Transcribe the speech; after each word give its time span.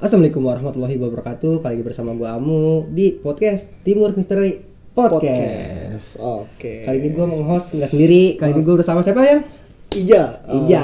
Assalamualaikum 0.00 0.48
warahmatullahi 0.48 0.96
wabarakatuh. 0.96 1.60
Kali 1.60 1.76
lagi 1.76 1.84
bersama 1.84 2.16
gua 2.16 2.40
Amu 2.40 2.88
di 2.88 3.20
podcast 3.20 3.68
Timur 3.84 4.16
Misteri 4.16 4.56
Podcast. 4.96 6.16
Oke. 6.18 6.88
Kali 6.88 7.04
ini 7.04 7.08
gua 7.12 7.28
meng-host 7.28 7.76
nggak 7.76 7.90
sendiri. 7.92 8.40
Kali 8.40 8.56
ini 8.56 8.62
gua 8.64 8.80
bersama 8.80 9.04
siapa 9.04 9.20
ya? 9.20 9.36
Ija. 9.92 10.22
Ija. 10.48 10.82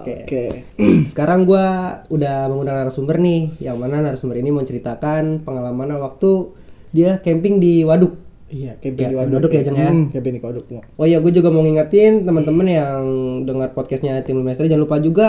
Oke. 0.00 0.14
Oke. 0.24 0.44
Sekarang 1.12 1.44
gua 1.44 1.64
udah 2.08 2.48
mengundang 2.48 2.80
narasumber 2.80 3.20
nih, 3.20 3.52
yang 3.60 3.76
mana 3.76 4.00
narasumber 4.00 4.40
ini 4.40 4.48
menceritakan 4.48 5.44
pengalaman 5.44 6.00
waktu 6.00 6.56
dia 6.96 7.20
camping 7.20 7.60
di 7.60 7.84
Waduk. 7.84 8.16
Iya, 8.48 8.80
camping 8.80 9.04
Ya, 9.04 9.10
di 9.10 9.16
waduk. 9.18 9.34
waduk 9.40 9.52
ya, 9.56 9.62
Jeng, 9.66 9.76
ya? 9.76 9.88
Hmm, 9.90 10.06
camping 10.08 10.34
di 10.38 10.40
waduk. 10.40 10.66
ya. 10.70 10.80
Oh 10.94 11.04
iya, 11.04 11.18
gue 11.18 11.32
juga 11.34 11.50
mau 11.50 11.60
ngingetin 11.60 12.22
teman-teman 12.22 12.66
yang 12.70 13.02
dengar 13.42 13.74
podcastnya 13.74 14.22
Timur 14.22 14.46
Misteri 14.46 14.70
jangan 14.70 14.84
lupa 14.86 14.96
juga 15.02 15.28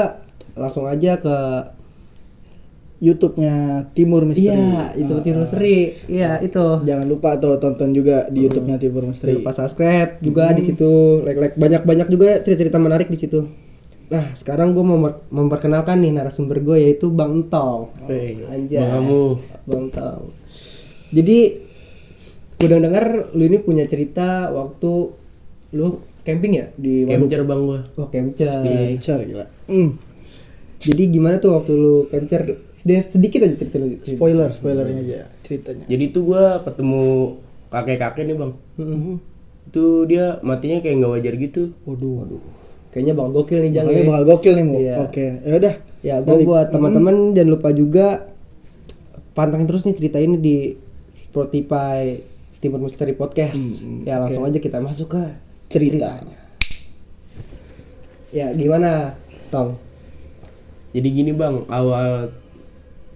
langsung 0.53 0.85
aja 0.85 1.17
ke 1.17 1.35
YouTube-nya 3.05 3.55
Timur 3.93 4.25
Misteri. 4.25 4.49
Iya, 4.49 4.97
itu 4.97 5.13
Ah, 5.13 5.21
Timur 5.21 5.37
ah. 5.37 5.43
Misteri. 5.45 5.77
Iya, 6.09 6.31
itu. 6.41 6.65
Jangan 6.81 7.05
lupa 7.05 7.29
tuh 7.37 7.61
tonton 7.61 7.93
juga 7.93 8.25
di 8.33 8.49
YouTube-nya 8.49 8.81
Timur 8.81 9.05
Jangan 9.05 9.13
Misteri. 9.13 9.33
lupa 9.37 9.51
subscribe 9.53 10.11
juga 10.25 10.49
di 10.57 10.61
situ, 10.65 11.21
like-like 11.21 11.53
banyak-banyak 11.53 12.07
juga 12.09 12.41
cerita-cerita 12.41 12.81
menarik 12.81 13.07
di 13.13 13.19
situ. 13.21 13.45
Nah, 14.05 14.33
sekarang 14.37 14.73
gue 14.73 14.85
mau 14.85 14.97
memperkenalkan 15.33 15.97
nih 16.01 16.13
narasumber 16.13 16.61
gue 16.61 16.77
yaitu 16.89 17.09
Bang 17.09 17.45
Entong. 17.45 17.93
Anjay. 18.05 18.81
Bang 18.81 19.01
Amu. 19.01 19.37
Bang 19.65 19.89
Entong. 19.89 20.33
Jadi 21.13 21.37
gue 22.55 22.67
udah 22.71 22.79
dengar 22.81 23.05
lu 23.35 23.43
ini 23.45 23.57
punya 23.59 23.83
cerita 23.85 24.49
waktu 24.49 24.91
lu 25.75 25.99
camping 26.25 26.53
ya 26.57 26.65
di 26.77 27.05
Waduk. 27.05 27.45
Bang 27.45 27.61
gua. 27.69 27.79
Oh, 27.97 28.07
camper. 28.09 28.49
Lancar 28.65 29.19
gila. 29.25 29.45
Hmm. 29.69 29.97
Jadi 30.81 31.03
gimana 31.09 31.37
tuh 31.37 31.57
waktu 31.57 31.71
lu 31.73 32.05
camper? 32.09 32.57
Sedikit, 32.85 33.05
sedikit 33.09 33.39
aja 33.49 33.55
cerita 33.57 33.75
lu. 33.81 33.97
Spoiler, 34.05 34.49
spoilernya 34.53 35.01
aja 35.01 35.19
ceritanya. 35.41 35.89
Jadi 35.89 36.03
itu 36.05 36.19
gua 36.21 36.61
ketemu 36.61 37.03
kakek-kakek 37.73 38.23
nih 38.29 38.35
bang. 38.37 38.51
Mm-mm. 38.77 39.17
Itu 39.73 40.05
dia 40.05 40.37
matinya 40.45 40.77
kayak 40.85 40.95
nggak 41.01 41.11
wajar 41.17 41.33
gitu. 41.41 41.61
Waduh, 41.89 42.13
waduh. 42.21 42.41
Kayaknya 42.93 43.13
Bang 43.17 43.33
Gokil 43.33 43.59
nih 43.59 43.71
Jang. 43.73 43.85
Makanya 43.89 43.99
ya. 43.99 44.07
bakal 44.07 44.23
gokil 44.23 44.53
nih, 44.55 44.63
Mu. 44.63 44.75
Iya. 44.79 44.95
Oke. 45.03 45.25
Ya 45.43 45.53
udah. 45.59 45.73
Ya, 46.05 46.15
gue 46.21 46.35
Dari- 46.37 46.45
buat 46.45 46.67
teman-teman 46.69 47.15
jangan 47.33 47.49
lupa 47.51 47.69
juga 47.73 48.07
pantengin 49.35 49.67
terus 49.67 49.83
nih 49.83 49.97
cerita 49.97 50.21
ini 50.21 50.37
di 50.37 50.57
Spotify 51.27 52.21
Timur 52.61 52.85
Misteri 52.85 53.17
Podcast. 53.17 53.59
ya 54.05 54.21
langsung 54.21 54.45
aja 54.45 54.61
kita 54.61 54.77
masuk 54.79 55.17
ke 55.17 55.23
cerita. 55.67 56.21
ya 58.31 58.53
gimana 58.53 59.17
Tong? 59.49 59.75
Jadi 60.95 61.07
gini 61.11 61.31
bang, 61.35 61.67
awal 61.67 62.31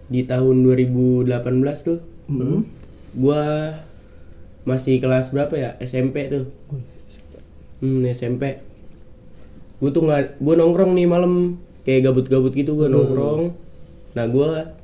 di 0.09 0.21
tahun 0.23 0.61
2018 0.61 1.29
tuh, 1.79 1.99
Hmm. 2.25 2.65
gua 3.13 3.73
masih 4.63 4.97
kelas 4.97 5.29
berapa 5.29 5.53
ya? 5.53 5.69
SMP 5.79 6.27
tuh. 6.27 6.45
Hmm, 7.79 8.03
SMP. 8.05 8.59
Gue 9.79 9.89
tuh 9.89 10.03
nggak, 10.03 10.37
gue 10.37 10.53
nongkrong 10.53 10.91
nih 10.91 11.07
malam 11.07 11.55
kayak 11.81 12.05
gabut-gabut 12.05 12.51
gitu 12.51 12.75
gue 12.75 12.85
nongkrong. 12.85 13.55
Nah 14.11 14.25
gua 14.27 14.75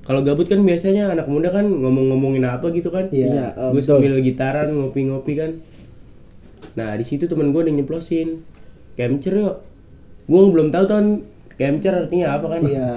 kalau 0.00 0.20
gabut 0.20 0.44
kan 0.44 0.60
biasanya 0.60 1.08
anak 1.08 1.26
muda 1.26 1.48
kan 1.48 1.64
ngomong-ngomongin 1.64 2.44
apa 2.44 2.68
gitu 2.70 2.90
kan? 2.90 3.08
Iya. 3.08 3.50
eh, 3.50 3.70
gue 3.70 3.78
betul. 3.78 3.96
sambil 3.96 4.18
gitaran 4.20 4.68
ngopi-ngopi 4.72 5.34
kan 5.34 5.52
nah 6.70 6.94
di 6.94 7.02
situ 7.02 7.26
temen 7.26 7.50
gue 7.50 7.60
udah 7.60 7.74
nyeplosin 7.74 8.46
camcer 8.94 9.34
yuk 9.34 9.58
gue 10.24 10.40
belum 10.46 10.70
tahu 10.70 10.84
kan 10.86 11.04
camcer 11.56 12.06
artinya 12.06 12.38
apa 12.38 12.46
kan 12.48 12.62
Iya. 12.62 12.90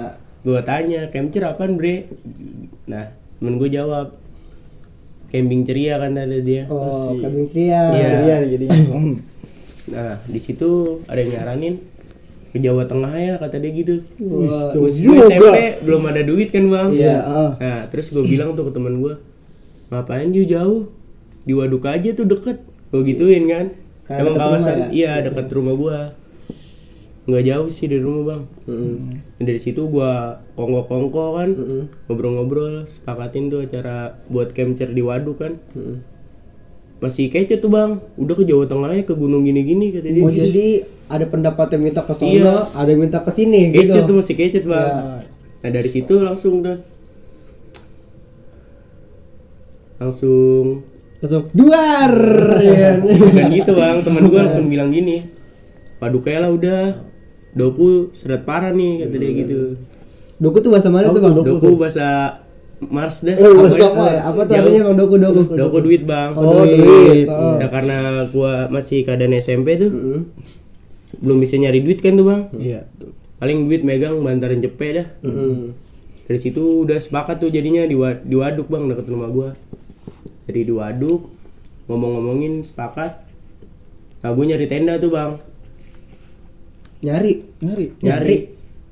Gue 0.44 0.60
tanya 0.62 1.08
camcer 1.08 1.42
apaan 1.42 1.74
bre 1.74 2.04
nah 2.84 3.08
temen 3.36 3.56
gue 3.56 3.68
jawab 3.68 4.12
camping 5.28 5.64
ceria 5.64 5.98
kan 5.98 6.14
ada 6.14 6.38
dia 6.38 6.68
Oh. 6.68 7.16
Iya. 7.90 8.06
Ceria 8.06 8.34
nih 8.38 8.48
jadinya. 8.52 8.80
Hmm. 8.86 9.14
nah 9.84 10.16
di 10.24 10.38
situ 10.38 10.70
ada 11.04 11.18
yang 11.18 11.32
nyaranin 11.34 11.74
ke 12.48 12.58
Jawa 12.58 12.86
Tengah 12.86 13.12
ya 13.12 13.34
kata 13.36 13.58
dia 13.58 13.72
gitu 13.74 14.00
Wah. 14.22 14.70
SMP 15.26 15.44
belum 15.82 16.02
ada 16.06 16.22
duit 16.22 16.48
kan 16.48 16.64
bang 16.64 16.88
Iya, 16.88 17.16
ah. 17.20 17.50
Nah, 17.58 17.80
terus 17.88 18.08
gue 18.08 18.22
bilang 18.22 18.54
tuh 18.54 18.64
ke 18.64 18.72
teman 18.72 19.02
gue, 19.02 19.18
ngapain 19.90 20.30
jauh 20.30 20.46
jauh? 20.46 20.80
Di 21.42 21.52
waduk 21.52 21.84
aja 21.84 22.08
tuh 22.10 22.24
deket. 22.24 22.62
Gue 22.88 23.02
gituin 23.04 23.44
kan. 23.44 23.66
Karena 24.06 24.20
Emang 24.22 24.32
deket 24.32 24.42
kawasan, 24.46 24.70
rumah 24.70 24.86
ya? 24.86 24.94
iya 24.94 25.12
dekat 25.20 25.46
rumah 25.50 25.74
gue. 25.74 25.98
Nggak 27.24 27.44
jauh 27.46 27.68
sih 27.68 27.88
dari 27.88 28.04
rumah 28.04 28.22
bang. 28.26 28.42
Mm-mm. 28.68 28.96
Dari 29.40 29.56
situ 29.56 29.88
gue 29.88 30.12
kongko-kongko 30.54 31.24
kan, 31.34 31.50
Mm-mm. 31.50 31.82
ngobrol-ngobrol, 32.04 32.84
sepakatin 32.84 33.48
tuh 33.48 33.64
acara 33.64 34.20
buat 34.28 34.52
camcer 34.52 34.92
di 34.92 35.00
waduk 35.00 35.40
kan. 35.40 35.56
Mm-mm. 35.72 36.04
Masih 37.00 37.28
kece 37.28 37.56
tuh 37.58 37.68
bang, 37.68 37.96
udah 38.16 38.34
ke 38.34 38.44
Jawa 38.44 38.64
Tengah 38.64 38.92
ya 38.92 39.02
ke 39.02 39.12
gunung 39.12 39.42
gini-gini 39.42 39.88
kata 39.90 40.08
dia. 40.08 40.20
Oh 40.20 40.28
jadi 40.28 40.66
ada 41.04 41.24
pendapat 41.24 41.72
yang 41.72 41.82
minta 41.82 42.00
ke 42.00 42.12
sono, 42.12 42.28
Iya. 42.28 42.54
ada 42.72 42.88
yang 42.88 43.00
minta 43.02 43.20
ke 43.20 43.28
sini 43.28 43.72
Kece 43.72 43.88
gitu. 43.88 43.98
tuh 44.04 44.14
masih 44.20 44.34
kece 44.34 44.58
tuh 44.60 44.70
bang. 44.72 44.88
Iya. 44.88 45.16
Nah 45.60 45.70
dari 45.72 45.88
situ 45.88 46.14
langsung 46.18 46.60
tuh, 46.60 46.76
langsung 49.96 50.84
Langsung 51.20 51.48
duar. 51.56 52.12
ya. 52.60 53.00
Bukan 53.00 53.44
gitu 53.48 53.72
bang, 53.72 54.04
teman 54.04 54.28
gue 54.28 54.36
langsung 54.38 54.68
bilang 54.68 54.92
gini 54.92 55.24
Paduka 55.96 56.28
lah 56.36 56.52
udah 56.52 57.00
Doku 57.54 57.88
seret 58.10 58.42
parah 58.42 58.70
nih 58.70 59.02
kata 59.02 59.16
dia 59.16 59.30
gitu 59.36 59.58
Doku 60.36 60.58
tuh 60.58 60.70
bahasa 60.70 60.88
mana 60.88 61.08
tuh 61.08 61.22
bang? 61.22 61.34
Doku 61.36 61.70
bahasa 61.74 62.38
Mars 62.80 63.22
dah 63.22 63.32
Eh, 63.32 63.46
Apa 63.46 63.70
ya? 63.72 63.88
Mars. 63.88 64.22
Apa 64.24 64.40
tuh 64.42 64.54
artinya 64.56 64.82
bang 64.84 64.96
doku 64.96 65.14
doku? 65.16 65.42
Doku 65.52 65.78
duit 65.80 66.02
bang 66.02 66.34
Oh, 66.34 66.62
duit. 66.62 67.26
Oh. 67.26 67.56
Nah 67.56 67.68
karena 67.68 67.98
gua 68.28 68.66
masih 68.68 69.02
keadaan 69.02 69.32
SMP 69.34 69.74
tuh 69.76 69.88
Mm-mm. 69.88 70.20
Belum 71.16 71.38
bisa 71.38 71.54
nyari 71.54 71.78
duit 71.78 71.98
kan 71.98 72.12
tuh 72.12 72.26
bang 72.26 72.42
Iya. 72.52 72.80
Paling 73.36 73.66
duit 73.66 73.82
megang 73.82 74.18
bantaran 74.18 74.58
cepet 74.58 74.90
dah 74.92 75.06
Mm-mm. 75.22 75.72
Dari 76.24 76.38
situ 76.40 76.82
udah 76.82 76.98
sepakat 76.98 77.38
tuh 77.38 77.48
jadinya 77.48 77.84
di, 77.84 77.94
di 78.20 78.34
waduk 78.34 78.66
bang 78.66 78.88
deket 78.88 79.06
rumah 79.06 79.28
gua 79.28 79.48
Jadi 80.44 80.60
di 80.60 80.72
waduk 80.72 81.30
Ngomong-ngomongin 81.86 82.60
sepakat 82.60 83.22
Nah 84.18 84.30
gue 84.30 84.44
nyari 84.44 84.66
tenda 84.66 84.96
tuh 84.96 85.12
bang 85.12 85.36
Nyari. 87.04 87.32
Ngari. 87.60 87.86
nyari 88.00 88.36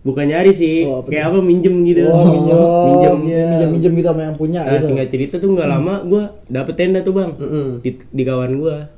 bukan 0.03 0.27
nyari 0.27 0.51
sih 0.51 0.83
Oh, 0.83 0.99
apa 0.99 1.09
kayak 1.09 1.31
apa 1.31 1.39
minjem 1.41 1.75
gitu 1.83 2.03
Oh, 2.05 2.27
minjem. 2.27 2.59
minjem 2.59 3.17
iya. 3.25 3.47
Minjem-minjem 3.55 3.93
gitu 3.95 4.09
sama 4.09 4.23
yang 4.25 4.35
punya 4.35 4.61
nah 4.61 4.75
gitu. 4.75 4.87
singkat 4.91 5.09
cerita 5.09 5.35
tuh 5.39 5.49
nggak 5.49 5.69
lama 5.69 5.95
gua 6.05 6.23
dapet 6.47 6.75
tenda 6.75 7.01
tuh 7.01 7.15
bang 7.15 7.31
Mm-mm. 7.33 7.69
di, 7.81 7.91
di 8.03 8.23
kawan 8.23 8.53
gua 8.57 8.91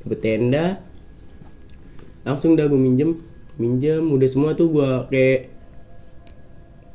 dapet 0.00 0.18
tenda 0.20 0.78
langsung 2.22 2.54
dah 2.54 2.64
gue 2.64 2.78
minjem 2.78 3.18
minjem 3.54 4.00
udah 4.00 4.28
semua 4.30 4.54
tuh 4.54 4.70
gua 4.70 4.88
kayak 5.06 5.53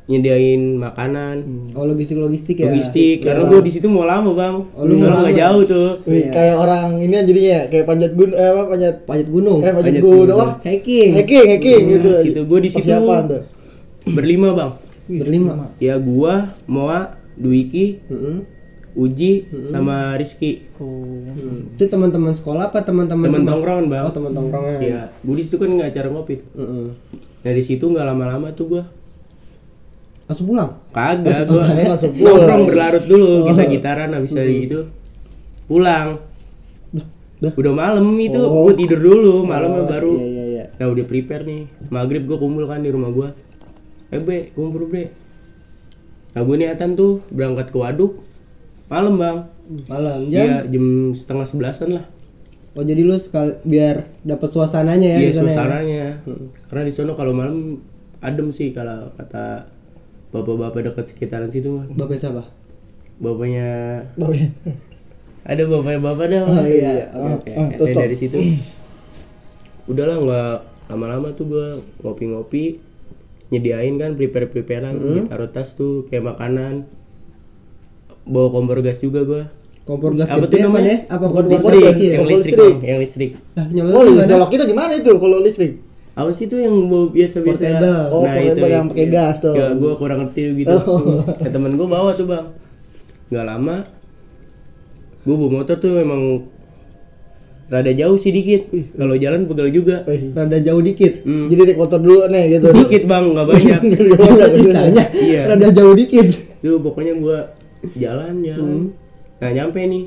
nyediain 0.09 0.73
makanan 0.75 1.37
Oh 1.71 1.85
logistik 1.85 2.17
logistik 2.17 2.57
ya. 2.57 2.67
logistik 2.67 3.21
karena 3.21 3.45
gua 3.45 3.61
di 3.61 3.69
situ 3.69 3.85
mau 3.85 4.03
lama 4.03 4.33
bang 4.33 4.55
Oh, 4.73 4.83
lu 4.83 4.97
mau 4.97 5.13
nggak 5.15 5.37
jauh 5.37 5.61
tuh 5.63 5.89
Wih, 6.03 6.27
kayak 6.27 6.57
orang 6.57 6.97
ini 6.97 7.13
kan 7.13 7.23
jadinya 7.23 7.51
ya, 7.51 7.61
kayak 7.67 7.85
panjat 7.85 8.11
gun 8.11 8.31
eh 8.31 8.47
apa 8.47 8.63
panjat 8.67 8.95
Panjat 9.05 9.27
gunung. 9.27 9.59
eh 9.59 9.69
panjat 9.69 9.85
Panjat 9.85 10.01
gunung 10.03 10.27
apa? 10.35 10.47
Hiking. 10.65 11.09
Hiking, 11.13 11.47
hiking 11.51 11.81
gitu. 11.87 12.09
Nah, 12.09 12.21
situ 12.21 12.39
gua 12.43 12.59
di 12.59 12.69
situ 12.69 12.89
berlima 14.09 14.49
bang 14.51 14.71
Berlima. 15.07 15.53
ya 15.77 15.95
gua 15.95 16.33
Moa 16.65 16.99
Dwiki 17.35 18.01
Mm-mm. 18.05 18.37
Uji 18.91 19.45
sama 19.69 20.17
Rizky 20.17 20.65
Oh. 20.75 21.21
Itu 21.69 21.85
teman-teman 21.85 22.33
sekolah 22.33 22.67
apa 22.67 22.81
teman-teman? 22.81 23.29
cuma- 23.29 23.45
tongkrongan 23.45 23.85
bang 23.87 24.03
Oh 24.03 24.11
teman 24.11 24.31
tongkrongan. 24.31 24.79
Iya, 24.79 25.01
Budis 25.21 25.47
itu 25.47 25.55
kan 25.55 25.69
nggak 25.69 25.93
acara 25.93 26.07
ngopi. 26.09 26.41
Mm-mm. 26.51 26.97
Nah 27.39 27.51
di 27.51 27.61
situ 27.61 27.85
nggak 27.85 28.03
lama-lama 28.03 28.49
tuh 28.51 28.65
gua 28.67 28.83
Langsung 30.29 30.45
pulang. 30.45 30.69
kagak 30.89 31.39
gua 31.49 31.65
Langsung 31.67 32.13
pulang. 32.13 32.33
nongkrong 32.37 32.63
berlarut 32.63 33.03
dulu 33.03 33.29
kita 33.49 33.61
gitaran 33.67 34.09
habis 34.13 34.31
dari 34.31 34.55
itu 34.63 34.79
pulang. 35.65 36.21
Dah. 37.39 37.51
Udah 37.51 37.73
malam 37.73 38.05
itu 38.15 38.37
Oh. 38.37 38.63
gua 38.63 38.73
tidur 38.73 38.99
dulu 38.99 39.33
malamnya 39.43 39.83
baru. 39.85 40.13
Iya 40.13 40.27
iya 40.27 40.43
iya. 40.45 40.65
Nah 40.75 40.87
udah 40.87 41.03
prepare 41.03 41.43
nih 41.43 41.61
maghrib 41.87 42.23
gua 42.23 42.37
kumpul 42.37 42.63
kan 42.63 42.79
di 42.79 42.89
rumah 42.89 43.09
gua. 43.09 43.29
Eh 44.09 44.17
bre, 44.17 44.51
kumpul 44.51 44.85
bre. 44.85 45.09
Nah 46.29 46.41
gua 46.41 46.55
niatan 46.55 46.93
tuh 46.93 47.25
berangkat 47.27 47.67
ke 47.67 47.77
waduk 47.77 48.21
malam 48.85 49.15
bang. 49.15 49.37
Malam 49.85 50.19
jam. 50.27 50.43
Iya 50.43 50.57
jam 50.67 50.85
setengah 51.11 51.45
sebelasan 51.45 51.89
lah. 51.91 52.05
Oh 52.71 52.81
jadi 52.81 53.01
lu 53.01 53.17
sekali 53.17 53.57
biar 53.63 54.05
dapat 54.21 54.49
suasananya 54.49 55.09
ya 55.09 55.19
Iya 55.19 55.25
ya? 55.27 55.37
suasananya. 55.39 56.05
Karena 56.67 56.83
di 56.83 56.91
sana 56.91 57.11
kalau 57.13 57.33
malam 57.33 57.81
adem 58.19 58.49
sih 58.49 58.69
kalau 58.69 59.09
kata 59.15 59.65
bapak-bapak 60.29 60.81
dekat 60.83 61.05
sekitaran 61.07 61.49
situ 61.49 61.69
mah. 61.71 61.85
Bapak 61.89 62.17
siapa? 62.17 62.43
Bapaknya 63.17 63.69
Bawa- 64.13 64.53
ada 65.41 65.63
bapaknya 65.65 65.99
bapak 65.99 66.25
dah. 66.27 66.41
Oh 66.43 66.63
iya. 66.63 66.93
Oke 67.11 67.51
oke. 67.51 67.73
terus 67.75 67.87
Nah, 67.87 67.95
toh. 67.95 68.01
dari 68.01 68.15
situ 68.15 68.37
udahlah 69.85 70.17
nggak 70.19 70.55
lama-lama 70.87 71.27
tuh 71.31 71.45
gua 71.45 71.67
ngopi-ngopi 71.99 72.77
nyediain 73.49 73.97
kan 73.97 74.13
prepare 74.13 74.45
preparean 74.45 74.93
taruh 75.25 75.47
tas 75.47 75.73
tuh 75.73 76.05
kayak 76.05 76.27
makanan 76.27 76.85
bawa 78.23 78.47
kompor 78.51 78.79
gas 78.79 78.97
juga 78.97 79.21
gua 79.23 79.43
kompor 79.81 80.13
gas 80.13 80.29
Apa 80.29 80.45
tuh 80.45 80.61
namanya? 80.61 81.01
Apa 81.07 81.25
kompor 81.25 81.49
listrik 81.49 81.81
yang 81.97 82.23
listrik 82.23 82.53
listrik. 82.53 82.75
Yang 82.79 82.99
listrik 83.01 83.31
Nah, 83.51 83.65
nyala 83.67 83.89
Oh, 83.91 84.03
gimana? 84.05 84.27
nyolok 84.27 84.49
kita 84.51 84.63
gimana 84.63 84.91
itu 84.93 85.11
kalau 85.11 85.37
listrik? 85.41 85.71
Apa 86.19 86.31
sih 86.31 86.45
tuh 86.45 86.59
yang 86.59 86.75
bawa 86.85 87.07
biasa-biasa 87.07 87.63
Portable. 87.71 88.03
Oh, 88.09 88.23
portable 88.23 88.67
yang 88.69 88.87
pakai 88.87 89.07
gas 89.07 89.35
tuh. 89.39 89.53
ya 89.53 89.71
gua 89.71 89.93
kurang 89.95 90.19
ngerti 90.21 90.41
gitu 90.57 90.75
Oh. 90.81 91.23
ya, 91.41 91.47
temen 91.47 91.71
gua 91.73 91.87
bawa 91.87 92.11
tuh 92.11 92.25
bang 92.25 92.45
nggak 93.29 93.45
lama 93.45 93.75
gua 95.21 95.35
bawa 95.37 95.49
motor 95.53 95.75
tuh 95.77 95.95
emang 95.95 96.43
rada 97.67 97.91
jauh 97.91 98.17
sih 98.17 98.29
dikit 98.29 98.65
kalau 98.91 99.13
jalan 99.15 99.45
pegal 99.45 99.69
juga 99.69 100.01
Eh, 100.03 100.27
Rada 100.27 100.57
jauh 100.57 100.81
dikit. 100.81 101.21
Hmm. 101.21 101.47
Jadi 101.47 101.61
naik 101.65 101.79
motor 101.79 101.99
dulu 101.99 102.25
nih 102.25 102.43
gitu. 102.51 102.67
dikit 102.81 103.03
bang 103.05 103.25
nggak 103.29 103.47
banyak 103.47 103.79
Ceritanya 103.93 105.05
Iya. 105.13 105.41
rada 105.47 105.69
jauh 105.69 105.93
dikit. 105.93 106.27
Tuh 106.59 106.77
pokoknya 106.77 107.13
gua 107.15 107.53
jalan 107.93 108.41
jalan. 108.41 108.91
Nah 109.37 109.49
nyampe 109.49 109.79
nih, 109.79 110.03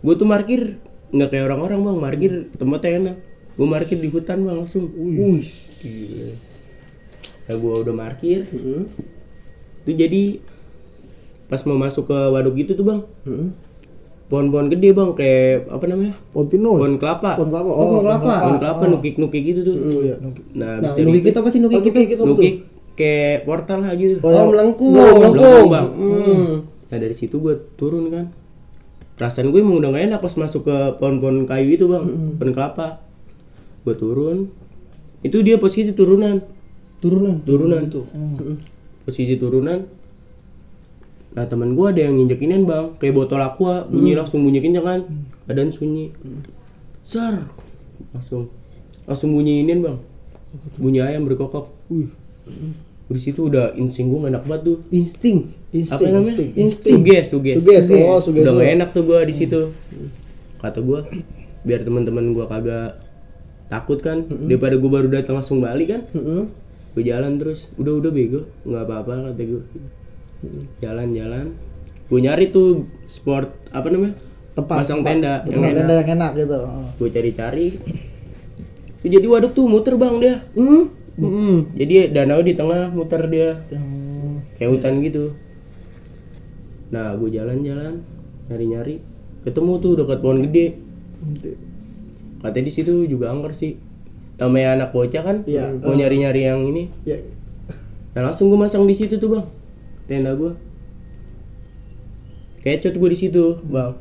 gua 0.00 0.14
tuh 0.14 0.24
parkir 0.24 0.78
nggak 1.10 1.28
kayak 1.28 1.44
orang-orang 1.44 1.80
bang, 1.80 1.96
parkir 2.00 2.32
tempatnya 2.54 2.90
enak. 2.96 3.16
Gua 3.54 3.66
parkir 3.70 3.98
di 3.98 4.08
hutan 4.08 4.42
bang 4.42 4.56
langsung. 4.56 4.90
Wih. 4.90 5.46
Gila. 5.78 6.30
Nah 7.44 7.54
gua 7.56 7.74
udah 7.80 7.94
parkir, 7.94 8.46
Heeh. 8.46 8.82
tuh 9.84 9.94
jadi 9.94 10.40
pas 11.44 11.60
mau 11.62 11.76
masuk 11.76 12.08
ke 12.08 12.18
waduk 12.30 12.56
gitu 12.56 12.72
tuh 12.72 12.82
bang, 12.82 13.00
Heeh. 13.22 13.48
pohon-pohon 14.26 14.72
gede 14.72 14.90
bang, 14.90 15.10
kayak 15.12 15.68
apa 15.68 15.84
namanya? 15.84 16.14
Pontinus. 16.32 16.80
Pohon 16.80 16.96
kelapa. 16.96 17.36
Pohon 17.36 17.50
kelapa. 17.52 17.68
Oh, 17.68 17.84
pohon 17.92 18.02
kelapa. 18.02 18.32
Pohon 18.40 18.58
kelapa 18.58 18.84
nukik-nukik 18.88 19.42
gitu 19.44 19.60
tuh. 19.62 19.76
Oh, 19.76 20.00
iya, 20.00 20.16
nukik. 20.16 20.44
Nah, 20.56 20.80
Nah, 20.80 20.90
nukik 20.96 21.22
itu 21.22 21.38
apa 21.38 21.50
sih 21.52 21.60
nukik 21.60 21.76
Oh, 21.76 21.82
itu? 21.84 21.88
nukik 21.92 22.08
itu 22.08 22.16
apa 22.16 22.24
tuh? 22.24 22.32
nukik 22.32 22.54
kayak 22.94 23.36
portal 23.44 23.78
lah 23.82 23.92
gitu. 23.92 24.16
Oh, 24.18 24.32
Oh, 24.32 24.44
melengkung. 24.48 24.94
Oh, 24.96 25.12
melengkung. 25.20 25.66
Bang. 25.68 25.86
Hmm. 25.92 26.50
Nah 26.64 26.96
dari 26.96 27.12
situ 27.12 27.36
gue 27.36 27.54
turun 27.76 28.08
kan. 28.08 28.32
Perasaan 29.14 29.52
gue 29.52 29.60
emang 29.60 29.78
udah 29.78 29.92
gak 29.92 30.04
enak 30.08 30.18
pas 30.18 30.34
masuk 30.34 30.64
ke 30.64 30.76
pohon-pohon 30.96 31.44
kayu 31.44 31.76
itu 31.76 31.84
bang, 31.84 32.02
pohon 32.34 32.50
kelapa. 32.50 33.03
Gue 33.84 33.94
turun, 33.94 34.48
itu 35.20 35.38
dia 35.44 35.60
posisi 35.60 35.92
turunan, 35.92 36.40
Turunan. 37.04 37.36
turunan. 37.44 37.82
Tuh, 37.92 38.08
posisi 39.04 39.36
turunan. 39.36 39.84
Nah 41.34 41.44
teman 41.44 41.74
gue 41.74 41.86
ada 41.90 42.00
yang 42.00 42.16
nginjekinin 42.16 42.64
bang, 42.64 42.96
kayak 42.96 43.12
botol 43.12 43.42
aqua, 43.42 43.84
bunyi 43.84 44.16
langsung 44.16 44.40
bunyi 44.40 44.62
kencang 44.62 44.86
kan, 44.86 45.00
badan 45.44 45.68
sunyi, 45.68 46.14
sar, 47.04 47.50
langsung, 48.14 48.48
langsung 49.04 49.34
bunyiinin 49.34 49.82
bang, 49.82 49.98
bunyi 50.78 51.02
ayam 51.02 51.26
berkokok. 51.26 51.68
Wih, 51.90 52.08
Di 53.04 53.20
situ 53.20 53.52
udah 53.52 53.76
insting 53.76 54.08
gue 54.08 54.32
enak 54.32 54.48
banget 54.48 54.62
tuh. 54.64 54.76
Insting. 54.88 55.52
apa 55.74 55.76
insting, 55.76 56.08
namanya? 56.08 56.34
insting. 56.56 56.94
Suges, 57.02 57.24
suges. 57.28 57.54
Suges, 57.60 57.84
oh, 57.92 58.16
suges. 58.22 58.46
Udah 58.48 58.54
gak 58.56 58.70
enak 58.80 58.88
tuh 58.96 59.02
gua 59.04 59.20
di 59.26 59.34
situ. 59.36 59.74
Kata 60.56 60.80
gua, 60.80 61.04
biar 61.66 61.84
teman-teman 61.84 62.32
gua 62.32 62.48
kagak 62.48 63.03
takut 63.68 63.98
kan, 64.00 64.24
daripada 64.28 64.76
gua 64.76 65.00
baru 65.00 65.08
datang 65.10 65.40
langsung 65.40 65.60
balik 65.64 65.88
kan. 65.90 66.02
Heeh. 66.12 66.42
Gua 66.94 67.02
jalan 67.02 67.40
terus, 67.42 67.66
udah 67.80 67.94
udah 67.98 68.10
bego, 68.14 68.46
nggak 68.64 68.84
apa-apa 68.86 69.12
kata 69.32 69.42
gua. 69.44 69.62
Jalan-jalan, 70.84 71.46
gua 72.12 72.18
nyari 72.20 72.52
tuh 72.52 72.86
sport 73.08 73.50
apa 73.72 73.88
namanya? 73.88 74.14
Tempat. 74.54 74.76
Pasang 74.86 75.02
tenda 75.02 75.42
yang 75.44 75.58
Tempat 75.58 75.70
enak. 75.70 75.78
tenda 75.82 75.94
yang 75.98 76.10
enak 76.14 76.32
gitu. 76.38 76.58
Oh. 76.62 76.86
Gua 77.00 77.08
cari-cari. 77.10 77.66
Jadi 79.04 79.26
waduk 79.28 79.52
tuh 79.52 79.68
muter 79.68 79.94
bang 80.00 80.14
dia. 80.22 80.36
Hmm. 80.54 80.88
Heeh. 81.18 81.56
Jadi 81.76 81.94
danau 82.14 82.40
di 82.40 82.52
tengah 82.54 82.88
muter 82.94 83.22
dia. 83.28 83.60
Yang 83.68 84.04
kayak 84.54 84.70
hutan 84.70 85.02
gitu 85.02 85.24
nah 86.94 87.18
gue 87.18 87.26
jalan-jalan 87.26 88.06
nyari-nyari 88.46 89.02
ketemu 89.42 89.72
tuh 89.82 89.92
dekat 89.98 90.18
pohon 90.22 90.46
gede 90.46 90.78
katanya 92.44 92.68
di 92.68 92.74
situ 92.74 92.92
juga 93.06 93.30
angker 93.30 93.50
sih 93.52 93.80
namanya 94.36 94.76
anak 94.76 94.88
bocah 94.90 95.22
kan 95.22 95.36
Iya. 95.44 95.72
mau 95.74 95.90
nyari-nyari 95.90 96.44
yang 96.44 96.60
ini 96.62 96.92
ya 97.02 97.16
nah 98.12 98.28
langsung 98.28 98.46
gue 98.46 98.58
masang 98.58 98.84
di 98.84 98.92
situ 98.92 99.16
tuh 99.16 99.32
bang 99.32 99.46
tenda 100.04 100.32
gue 100.32 100.52
kecut 102.60 102.94
gue 102.94 103.10
di 103.10 103.18
situ 103.18 103.58
bang 103.64 103.96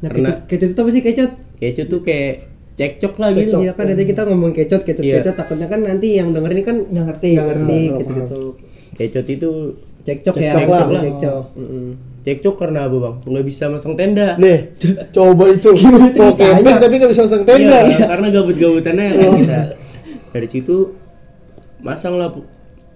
Nah, 0.00 0.08
Karena- 0.08 0.32
kecut, 0.42 0.48
kecut 0.48 0.68
itu 0.70 0.80
apa 0.80 0.90
sih 0.90 1.02
kecut? 1.02 1.30
kecut 1.60 1.86
tuh 1.86 2.00
kayak 2.00 2.34
cekcok 2.72 3.14
lah 3.20 3.28
gitu 3.30 3.60
Iya 3.60 3.76
kan 3.76 3.84
tadi 3.84 4.08
kita 4.08 4.24
ngomong 4.24 4.56
kecot, 4.56 4.80
kecot, 4.80 5.04
Iya. 5.04 5.20
kecot. 5.20 5.36
Takutnya 5.36 5.68
kan 5.68 5.84
nanti 5.84 6.16
yang 6.16 6.32
denger 6.32 6.50
ini 6.50 6.62
kan 6.64 6.76
nggak 6.82 7.04
ngerti. 7.04 7.30
nggak 7.36 7.46
ngerti 7.52 7.76
Nggak 7.84 8.00
gitu 8.00 8.12
gitu. 8.16 8.42
kecot 8.96 9.26
itu 9.28 9.50
Cekcok 10.00 10.34
ya, 10.36 10.52
Cekcok 10.56 10.88
lah. 10.90 11.02
cekcok, 11.04 11.42
cekcok. 12.24 12.54
Karena 12.56 12.88
apa 12.88 12.96
bang 12.96 13.14
nggak 13.20 13.44
bisa 13.44 13.64
masang 13.68 13.92
tenda 13.94 14.36
Deh, 14.36 14.60
coba 15.12 15.44
itu. 15.52 15.70
Mau 16.16 16.32
camping 16.36 16.76
tapi 16.80 16.94
nggak 16.96 17.10
bisa 17.12 17.22
masang 17.28 17.44
tenda. 17.44 17.78
Iya, 17.84 18.08
karena 18.08 18.26
gabut-gabutannya 18.32 19.04
kan 19.12 19.30
kita. 19.38 19.60
Dari 20.30 20.48
situ 20.48 20.76
masang 21.80 22.16
lah 22.16 22.32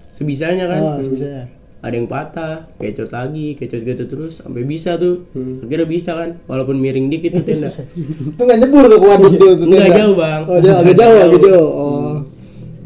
sebisanya 0.08 0.64
kan. 0.68 0.80
Oh, 0.80 0.96
sebisanya. 1.00 1.44
Ada 1.84 2.00
yang 2.00 2.08
patah, 2.08 2.64
kecot 2.80 3.12
lagi, 3.12 3.60
kecot-kecot 3.60 4.08
terus 4.08 4.40
sampai 4.40 4.64
bisa 4.64 4.96
tuh. 4.96 5.28
Hmm. 5.36 5.60
Akhirnya 5.60 5.84
bisa 5.84 6.16
kan, 6.16 6.40
walaupun 6.48 6.80
miring 6.80 7.12
dikit 7.12 7.36
tuh 7.36 7.44
tenda. 7.44 7.68
Itu 8.32 8.40
nggak 8.40 8.56
nyebur 8.64 8.88
ke 8.88 8.96
waduk 9.04 9.36
tuh. 9.36 9.52
tuh 9.60 9.68
Enggak 9.68 9.92
tenda. 9.92 10.00
jauh, 10.00 10.14
Bang. 10.16 10.40
Oh, 10.48 10.58
jauh, 10.64 10.80
agak 10.80 10.96
jauh, 10.96 11.18
agak 11.28 11.40
jauh. 11.44 11.68
Oh. 11.68 12.16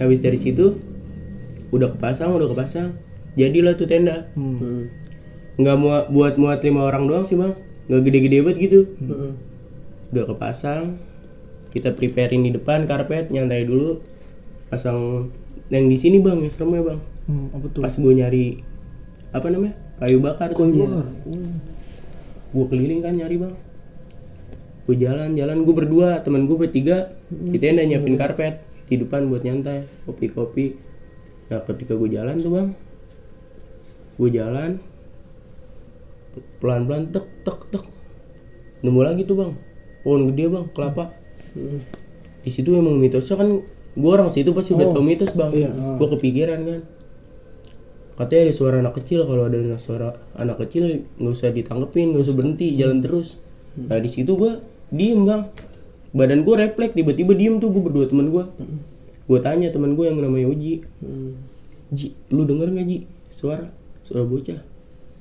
Habis 0.03 0.19
dari 0.19 0.39
situ 0.43 0.83
udah 1.71 1.95
kepasang, 1.95 2.35
udah 2.35 2.51
kepasang. 2.51 2.99
Jadilah 3.39 3.73
tuh 3.73 3.87
tenda. 3.87 4.27
Hmm. 4.35 4.59
Hmm. 4.59 4.83
Nggak 5.57 5.77
muat 5.77 6.05
buat 6.09 6.35
muat 6.37 6.59
lima 6.61 6.85
orang 6.85 7.07
doang 7.07 7.23
sih, 7.23 7.35
Bang. 7.35 7.55
Nggak 7.87 8.03
gede-gede 8.05 8.39
banget 8.43 8.59
gitu. 8.61 8.81
Heeh. 9.01 9.33
udah 10.09 10.25
kepasang 10.25 10.97
kita 11.69 11.93
preparein 11.93 12.41
di 12.41 12.49
depan 12.49 12.89
karpet 12.89 13.29
nyantai 13.29 13.69
dulu 13.69 14.01
pasang 14.67 15.29
yang 15.69 15.85
di 15.85 16.01
sini 16.01 16.17
bang 16.17 16.41
yang 16.41 16.49
seremnya 16.49 16.81
bang 16.83 17.01
Hmm, 17.29 17.53
apa 17.53 17.69
tuh? 17.69 17.85
pas 17.85 17.93
gue 17.93 18.09
nyari 18.09 18.65
apa 19.31 19.53
namanya 19.53 19.77
kayu 20.01 20.17
bakar 20.17 20.49
tuh 20.49 20.65
Kayu 20.65 20.81
bakar. 20.81 21.13
gue 22.49 22.65
keliling 22.73 23.05
kan 23.05 23.13
nyari 23.13 23.37
bang 23.37 23.53
gue 24.89 24.97
jalan 24.97 25.37
jalan 25.37 25.59
gue 25.61 25.75
berdua 25.77 26.25
teman 26.25 26.49
gue 26.49 26.57
bertiga 26.57 27.13
kita 27.53 27.69
udah 27.69 27.85
nyiapin 27.85 28.17
karpet 28.17 28.65
di 28.89 28.97
depan 28.97 29.29
buat 29.29 29.45
nyantai 29.45 29.85
kopi 30.09 30.33
kopi 30.33 30.67
nah 31.53 31.61
ketika 31.61 31.93
gue 31.93 32.09
jalan 32.09 32.41
tuh 32.41 32.49
bang 32.51 32.69
gue 34.19 34.29
jalan 34.35 34.83
pelan 36.59 36.87
pelan 36.87 37.03
tek 37.15 37.27
tek 37.47 37.59
tek. 37.71 37.85
Nemu 38.83 39.01
lagi 39.03 39.23
tuh 39.27 39.39
bang. 39.39 39.53
Pohon 40.03 40.31
gede 40.35 40.45
bang 40.51 40.65
kelapa. 40.75 41.15
Hmm. 41.57 41.81
di 42.39 42.55
situ 42.55 42.71
emang 42.77 42.97
mitosnya 43.03 43.35
kan 43.35 43.61
gue 43.99 44.11
orang 44.15 44.31
situ 44.31 44.55
pasti 44.55 44.73
udah 44.73 44.89
Oh, 44.89 44.95
tau 44.95 45.05
mitos 45.05 45.35
bang. 45.35 45.51
iya, 45.53 45.69
ah. 45.75 45.97
gue 45.99 46.09
kepikiran 46.17 46.61
kan. 46.65 46.81
Katanya 48.15 48.43
ada 48.49 48.55
suara 48.55 48.77
anak 48.79 48.95
kecil 49.03 49.27
kalau 49.27 49.47
ada 49.51 49.59
suara 49.77 50.09
anak 50.39 50.59
kecil 50.67 51.03
nggak 51.19 51.35
usah 51.35 51.51
ditanggepin 51.51 52.15
nggak 52.15 52.25
usah 52.25 52.35
berhenti 52.35 52.75
jalan 52.79 53.03
terus. 53.03 53.39
Nah 53.79 53.99
di 53.99 54.11
situ 54.11 54.35
gue 54.39 54.59
diem 54.91 55.23
bang. 55.27 55.51
Badan 56.15 56.43
gue 56.43 56.55
refleks 56.57 56.95
tiba-tiba 56.97 57.37
diem 57.37 57.59
tuh 57.59 57.69
gue 57.69 57.83
berdua 57.85 58.07
teman 58.09 58.33
gue 58.33 58.45
gue 59.29 59.39
tanya 59.45 59.69
teman 59.69 59.93
gue 59.93 60.09
yang 60.09 60.19
namanya 60.19 60.49
Uji 60.49 60.81
Hmm. 61.05 61.37
Ji 61.93 62.17
lu 62.33 62.49
denger 62.49 62.73
nggak 62.73 62.87
Ji 62.87 62.99
suara 63.29 63.69
suara 64.09 64.25
bocah. 64.25 64.57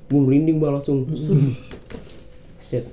Gue 0.08 0.20
merinding 0.24 0.56
bang 0.56 0.72
langsung. 0.72 1.04
Set. 2.64 2.88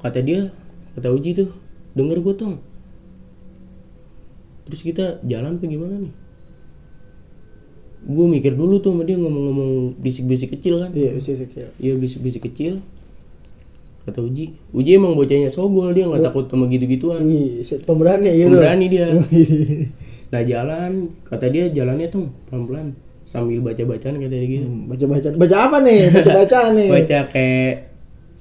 kata 0.00 0.24
dia 0.24 0.48
kata 0.96 1.12
Uji 1.12 1.36
tuh 1.36 1.50
denger 1.98 2.22
gue 2.22 2.34
tong. 2.38 2.56
Terus 4.70 4.80
kita 4.86 5.18
jalan 5.26 5.58
apa 5.58 5.66
gimana 5.66 5.98
nih? 5.98 6.14
Gue 8.06 8.26
mikir 8.30 8.56
dulu 8.56 8.80
tuh 8.80 8.96
sama 8.96 9.04
dia 9.04 9.20
ngomong-ngomong 9.20 10.00
bisik-bisik 10.00 10.56
kecil 10.56 10.80
kan? 10.80 10.90
Iya, 10.96 11.20
isi 11.20 11.36
kecil. 11.36 11.68
iya 11.76 11.92
bisik-bisik 11.98 12.48
kecil. 12.48 12.80
Kata 14.08 14.24
Uji 14.24 14.56
Uji 14.72 14.96
emang 14.96 15.18
bocahnya 15.18 15.52
sogol 15.52 15.92
dia 15.92 16.08
nggak 16.08 16.22
takut 16.24 16.48
sama 16.48 16.70
gitu-gituan. 16.70 17.20
Set 17.66 17.84
pemberani 17.84 18.30
gitu. 18.30 18.46
pemberani 18.54 18.86
dia. 18.86 19.06
Nah 20.30 20.46
jalan. 20.46 21.10
Kata 21.26 21.50
dia 21.50 21.66
jalannya 21.74 22.06
tuh 22.06 22.30
pelan-pelan 22.46 22.94
sambil 23.30 23.62
baca-bacaan 23.62 24.18
kata 24.18 24.34
dia 24.34 24.46
gitu. 24.50 24.66
Hmm, 24.66 24.90
baca 24.90 25.04
baca 25.06 25.28
baca 25.38 25.56
apa 25.70 25.76
nih? 25.86 25.98
Baca 26.18 26.30
baca 26.42 26.58
nih. 26.74 26.88
baca 26.90 27.18
kayak 27.30 27.74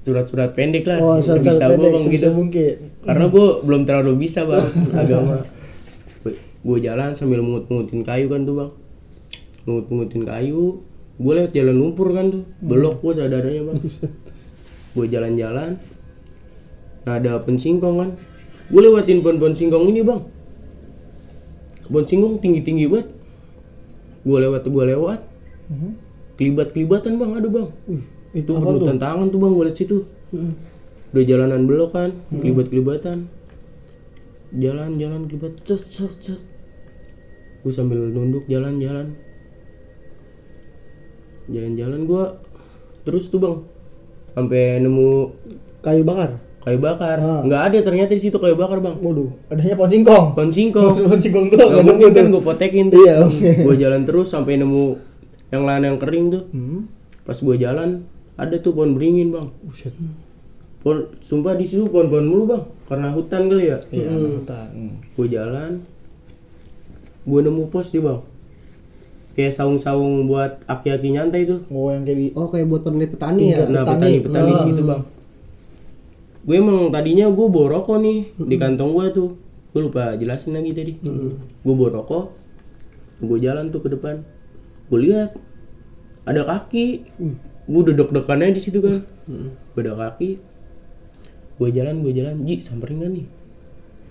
surat-surat 0.01 0.49
pendek 0.57 0.89
lah. 0.89 0.97
Oh, 0.97 1.21
sebisa 1.21 1.61
saat 1.61 1.77
gue 1.77 1.85
pendek 1.85 1.93
bang 1.93 2.05
gitu. 2.09 2.27
mungkin. 2.33 2.73
karena 3.05 3.25
gue 3.29 3.47
belum 3.69 3.81
terlalu 3.85 4.13
bisa 4.25 4.49
bang 4.49 4.65
agama. 5.05 5.45
Gue 6.59 6.77
jalan 6.81 7.13
sambil 7.13 7.45
mengut-mengutin 7.45 8.01
kayu 8.01 8.33
kan 8.33 8.41
tuh 8.49 8.55
bang. 8.57 8.71
Mengut-mengutin 9.69 10.23
kayu. 10.25 10.81
Gue 11.21 11.31
lewat 11.37 11.53
jalan 11.53 11.75
lumpur 11.77 12.09
kan 12.09 12.25
tuh. 12.33 12.43
Belok 12.57 12.97
gue 13.05 13.13
sadarnya 13.13 13.61
bang. 13.69 13.77
Gue 14.97 15.05
jalan-jalan. 15.05 15.77
Nah 17.05 17.13
ada 17.13 17.37
pohon 17.45 17.61
singkong 17.61 17.95
kan. 18.01 18.09
Gue 18.73 18.81
lewatin 18.81 19.21
pohon-pohon 19.21 19.53
singkong 19.53 19.85
ini 19.85 20.01
bang. 20.01 20.25
Pohon 21.85 22.05
singkong 22.09 22.41
tinggi-tinggi 22.41 22.89
banget 22.89 23.18
gue 24.29 24.39
lewat 24.45 24.61
gue 24.69 24.85
lewat. 24.93 25.19
Mhm. 25.69 25.91
kelibat 26.37 26.71
kelibatan 26.71 27.17
bang. 27.17 27.31
Ada 27.35 27.49
bang. 27.49 27.67
Wih, 27.89 28.03
itu 28.37 28.51
penutupan 28.53 28.97
tangan 29.01 29.27
tuh? 29.33 29.39
bang 29.41 29.51
gue 29.57 29.65
liat 29.65 29.77
situ. 29.77 29.97
Udah 31.09 31.23
jalanan 31.25 31.65
belok 31.65 31.89
kan 31.97 32.13
kelibat 32.29 32.69
kelibatan 32.69 33.25
jalan 34.55 34.97
jalan 34.97 35.29
kelibat 35.29 35.53
cet 35.65 35.85
cet 35.93 36.13
cet. 36.21 36.41
Gue 37.61 37.73
sambil 37.73 38.01
nunduk 38.09 38.45
jalan 38.49 38.81
jalan. 38.81 39.13
Jalan 41.49 41.73
jalan 41.77 42.01
gue 42.05 42.23
terus 43.05 43.29
tuh 43.29 43.41
bang. 43.41 43.57
Sampai 44.33 44.81
nemu 44.81 45.33
kayu 45.85 46.01
bakar. 46.05 46.41
Kayu 46.69 46.77
bakar 46.79 47.17
Ah. 47.17 47.41
nggak 47.41 47.61
ada 47.63 47.77
ternyata 47.81 48.11
di 48.11 48.21
situ 48.21 48.35
kayu 48.35 48.53
bakar 48.53 48.77
bang 48.77 48.93
Waduh, 48.95 49.33
adanya 49.47 49.73
pohon 49.73 49.89
singkong. 49.89 50.25
pohon 50.31 50.49
singkong 50.49 50.93
Pohon 51.01 51.17
singkong 51.17 51.45
doang, 51.49 51.69
nggak 51.71 51.83
mungkin 51.83 52.07
kan 52.07 52.23
tuh. 52.23 52.31
gue 52.31 52.43
potekin 52.43 52.85
Iya, 52.89 53.13
oke. 53.21 53.49
gue 53.63 53.75
jalan 53.75 54.01
terus 54.03 54.27
sampai 54.27 54.55
nemu 54.55 54.85
yang 55.49 55.63
lain 55.63 55.81
yang 55.83 55.97
kering 55.97 56.25
tuh 56.29 56.43
Hmm. 56.47 56.85
pas 57.21 57.33
gue 57.35 57.55
jalan 57.55 58.05
ada 58.35 58.55
tuh 58.55 58.71
pohon 58.71 58.93
beringin 58.93 59.29
bang 59.29 59.49
Buset. 59.59 59.97
pohon 60.79 60.97
sumpah 61.19 61.53
di 61.53 61.65
situ 61.65 61.83
pohon-pohon 61.85 62.23
mulu 62.23 62.43
bang 62.47 62.63
karena 62.85 63.07
hutan 63.09 63.41
kali 63.45 63.65
ya 63.65 63.77
Iya, 63.89 64.05
anak 64.07 64.31
hutan. 64.37 64.67
Hmm. 64.69 64.93
gue 65.11 65.27
jalan 65.27 65.71
gue 67.21 67.39
nemu 67.41 67.63
pos 67.67 67.89
nih 67.89 68.01
bang 68.01 68.19
kayak 69.31 69.53
saung-saung 69.53 70.25
buat 70.25 70.59
aki-aki 70.65 71.09
nyantai 71.11 71.45
tuh 71.45 71.63
Oh, 71.67 71.89
yang 71.89 72.03
kayak 72.03 72.17
di 72.17 72.27
Oh 72.33 72.45
kayak 72.45 72.65
buat 72.65 72.81
peneliti 72.81 73.11
petani 73.11 73.45
ya? 73.49 73.63
Nah 73.63 73.81
Petani. 73.81 74.19
petani-petani 74.19 74.45
di 74.45 74.53
Ah. 74.53 74.63
situ 74.63 74.81
bang 74.83 75.01
gue 76.49 76.57
emang 76.57 76.89
tadinya 76.89 77.29
gue 77.29 77.45
bawa 77.45 77.77
rokok 77.77 78.01
nih 78.01 78.33
di 78.41 78.57
kantong 78.57 78.89
gue 78.97 79.05
tuh. 79.13 79.29
Gue 79.69 79.85
lupa 79.85 80.17
jelasin 80.17 80.57
lagi 80.57 80.73
tadi. 80.73 80.97
Gue 81.61 81.73
bawa 81.77 82.01
rokok 82.01 82.33
gue 83.21 83.37
jalan 83.37 83.69
tuh 83.69 83.85
ke 83.85 83.93
depan. 83.93 84.25
Gue 84.89 84.99
lihat 85.05 85.37
ada 86.25 86.41
kaki. 86.49 87.05
Gue 87.69 87.79
udah 87.85 88.25
aja 88.25 88.49
di 88.49 88.61
situ 88.65 88.81
kan. 88.81 89.05
Gue 89.77 89.81
ada 89.85 89.93
kaki. 89.93 90.41
Gue 91.61 91.69
jalan 91.69 92.01
gue 92.01 92.17
jalan. 92.17 92.41
Ji 92.49 92.65
samperin 92.65 92.97
gak 92.97 93.13
nih. 93.13 93.29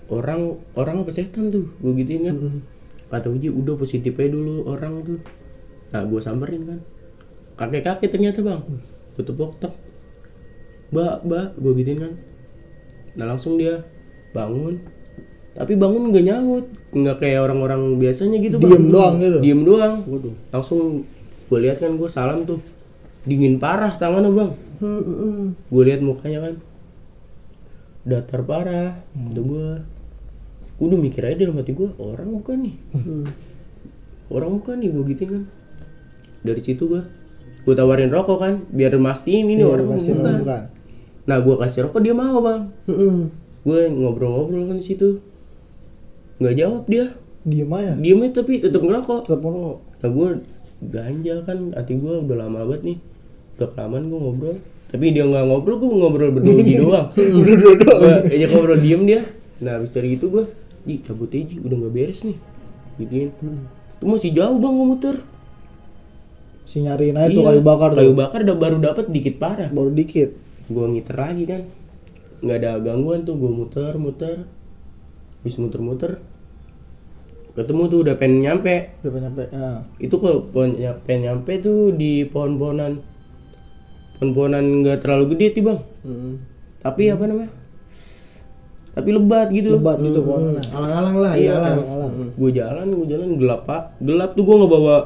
Orang 0.07 0.63
orang 0.79 1.03
apa 1.03 1.11
setan 1.11 1.51
tuh? 1.51 1.67
Gue 1.83 1.91
gituin 1.99 2.23
kan. 2.23 2.63
Kata 3.11 3.27
Uji 3.35 3.51
udah 3.51 3.75
positif 3.75 4.15
aja 4.15 4.31
dulu 4.31 4.63
orang 4.63 5.03
tuh. 5.03 5.19
Nah 5.91 6.07
gue 6.07 6.21
samperin 6.23 6.63
kan. 6.63 6.79
Kakek 7.59 7.83
kakek 7.83 8.15
ternyata 8.15 8.39
bang. 8.39 8.63
Gue 9.19 9.27
tepok 9.27 9.59
tok 9.59 9.75
mbak 10.89 11.21
mbak 11.21 11.47
gue 11.61 11.71
gituin 11.77 11.99
kan 12.01 12.13
nah 13.17 13.25
langsung 13.29 13.57
dia 13.57 13.81
bangun. 14.33 14.77
Tapi 15.57 15.73
bangun 15.75 16.13
nggak 16.13 16.25
nyaut 16.25 16.65
nggak 16.89 17.17
kayak 17.21 17.39
orang-orang 17.45 17.97
biasanya 17.97 18.37
gitu 18.41 18.57
bang. 18.61 18.69
Diem 18.73 18.87
doang 18.89 19.15
gitu. 19.19 19.37
diem 19.41 19.61
doang. 19.65 19.95
Waduh. 20.05 20.35
langsung 20.53 20.79
gue 21.49 21.59
lihat 21.59 21.77
kan 21.81 21.91
gue 21.97 22.09
salam 22.09 22.45
tuh. 22.45 22.59
Dingin 23.25 23.59
parah 23.59 23.93
tangannya 23.97 24.31
bang. 24.31 24.51
Hmm, 24.79 25.01
hmm, 25.03 25.17
hmm. 25.19 25.47
gue 25.69 25.83
lihat 25.83 26.01
mukanya 26.01 26.39
kan. 26.49 26.55
Datar 28.07 28.41
parah 28.47 28.97
kata 29.11 29.41
gue 29.41 29.67
gue 30.79 30.85
udah 30.87 30.99
mikir 30.99 31.21
aja 31.27 31.43
dalam 31.43 31.59
hati 31.59 31.75
gue 31.75 31.89
orang 31.99 32.29
bukan 32.39 32.57
nih. 32.63 32.75
Hmm. 32.95 33.25
orang 34.29 34.49
bukan 34.61 34.75
nih 34.79 34.89
gue 34.93 35.03
gitu 35.13 35.23
kan. 35.27 35.43
Dari 36.45 36.61
situ 36.63 36.83
gue 36.87 37.01
gue 37.59 37.73
tawarin 37.75 38.09
rokok 38.09 38.37
kan 38.39 38.53
biar 38.71 38.95
mastiin 38.95 39.45
ini 39.45 39.61
Iya, 39.61 39.69
orang 39.69 39.87
pasti 39.93 40.11
bukan. 40.15 40.35
bukan. 40.41 40.63
Nah 41.29 41.37
gue 41.37 41.53
kasih 41.61 41.85
rokok 41.85 42.01
dia 42.01 42.17
mau 42.17 42.41
bang. 42.41 42.73
Hmm, 42.89 42.97
hmm. 42.97 43.17
gue 43.61 43.79
ngobrol-ngobrol 43.93 44.65
kan 44.73 44.77
di 44.81 44.85
situ. 44.85 45.21
Nggak 46.41 46.55
jawab 46.57 46.83
dia. 46.89 47.05
Diem 47.45 47.71
aja. 47.71 47.93
diemnya 47.93 48.29
tapi 48.33 48.57
tetap 48.57 48.81
ngerokok. 48.81 49.29
Tetap 49.29 49.41
ngerokok. 49.45 49.77
nah 50.01 50.09
gue 50.09 50.27
ganjal 50.89 51.37
kan 51.45 51.57
hati 51.77 51.93
gue 51.95 52.13
udah 52.25 52.37
lama 52.39 52.65
banget 52.65 52.81
nih. 52.81 52.97
Udah 53.61 53.69
kelamaan 53.77 54.09
gue 54.09 54.19
ngobrol. 54.19 54.57
Tapi 54.89 55.05
dia 55.13 55.23
nggak 55.29 55.45
ngobrol 55.45 55.75
gue 55.77 55.89
ngobrol 55.93 56.29
berdua 56.33 56.59
gitu 56.65 56.81
doang. 56.89 57.07
Berdua 57.45 57.73
doang. 57.77 57.99
gue 58.01 58.15
ajak 58.33 58.49
ngobrol 58.49 58.79
diem 58.81 59.01
dia. 59.05 59.21
Nah 59.61 59.71
habis 59.77 59.93
dari 59.93 60.17
itu 60.17 60.25
gue 60.33 60.45
Ji 60.87 61.03
cabut 61.03 61.29
aja 61.29 61.55
udah 61.61 61.75
nggak 61.77 61.93
beres 61.93 62.19
nih. 62.25 62.37
Gituin. 62.97 63.29
Itu 63.99 64.05
masih 64.07 64.31
jauh 64.33 64.57
bang 64.57 64.73
gue 64.73 64.87
muter. 64.87 65.15
Si 66.63 66.79
nyariin 66.79 67.19
aja 67.19 67.27
tuh 67.27 67.43
Iya, 67.43 67.47
kayu 67.51 67.61
bakar 67.61 67.89
kayu 67.93 68.11
tuh. 68.13 68.17
bakar 68.17 68.39
udah 68.47 68.57
baru 68.57 68.77
dapat 68.79 69.05
dikit 69.11 69.35
parah. 69.37 69.67
Baru 69.69 69.91
dikit. 69.91 70.38
Gue 70.69 70.85
ngiter 70.95 71.17
lagi 71.17 71.43
kan? 71.49 71.61
Nggak 72.39 72.57
ada 72.63 72.71
gangguan 72.79 73.25
tuh 73.25 73.35
gue 73.35 73.51
muter 73.51 73.93
muter. 73.97 74.47
Habis 75.41 75.55
muter 75.57 75.81
muter 75.81 76.11
ketemu 77.59 77.81
tuh 77.91 77.99
udah 78.07 78.15
pengen 78.15 78.39
nyampe. 78.47 78.75
Udah 79.03 79.19
nyampe. 79.19 79.43
Ya. 79.51 79.83
itu 79.99 80.15
kok 80.15 80.55
pengen 80.55 81.21
nyampe 81.27 81.51
tuh 81.59 81.91
di 81.91 82.23
pohon-pohonan. 82.23 83.03
Pohon-pohonan 84.19 84.65
nggak 84.85 85.03
terlalu 85.03 85.35
gede 85.35 85.47
sih 85.59 85.63
bang. 85.65 85.79
Hmm. 86.07 86.33
tapi 86.79 87.11
apa 87.11 87.27
namanya? 87.27 87.51
Tapi 88.95 89.09
lebat 89.11 89.47
gitu. 89.51 89.75
Lebat 89.75 89.99
gitu 89.99 90.23
pohonnya. 90.23 90.63
Alang-alang 90.71 91.15
lah, 91.19 91.33
Iya, 91.35 91.43
iya 91.43 91.53
alang. 91.59 91.77
Alang. 91.83 92.11
gue 92.39 92.51
jalan 92.55 92.87
gue 92.95 93.07
jalan 93.11 93.29
gelap 93.35 93.61
pak. 93.67 93.99
Gelap 93.99 94.31
tuh 94.39 94.43
gue 94.47 94.55
nggak 94.55 94.71
bawa 94.71 94.97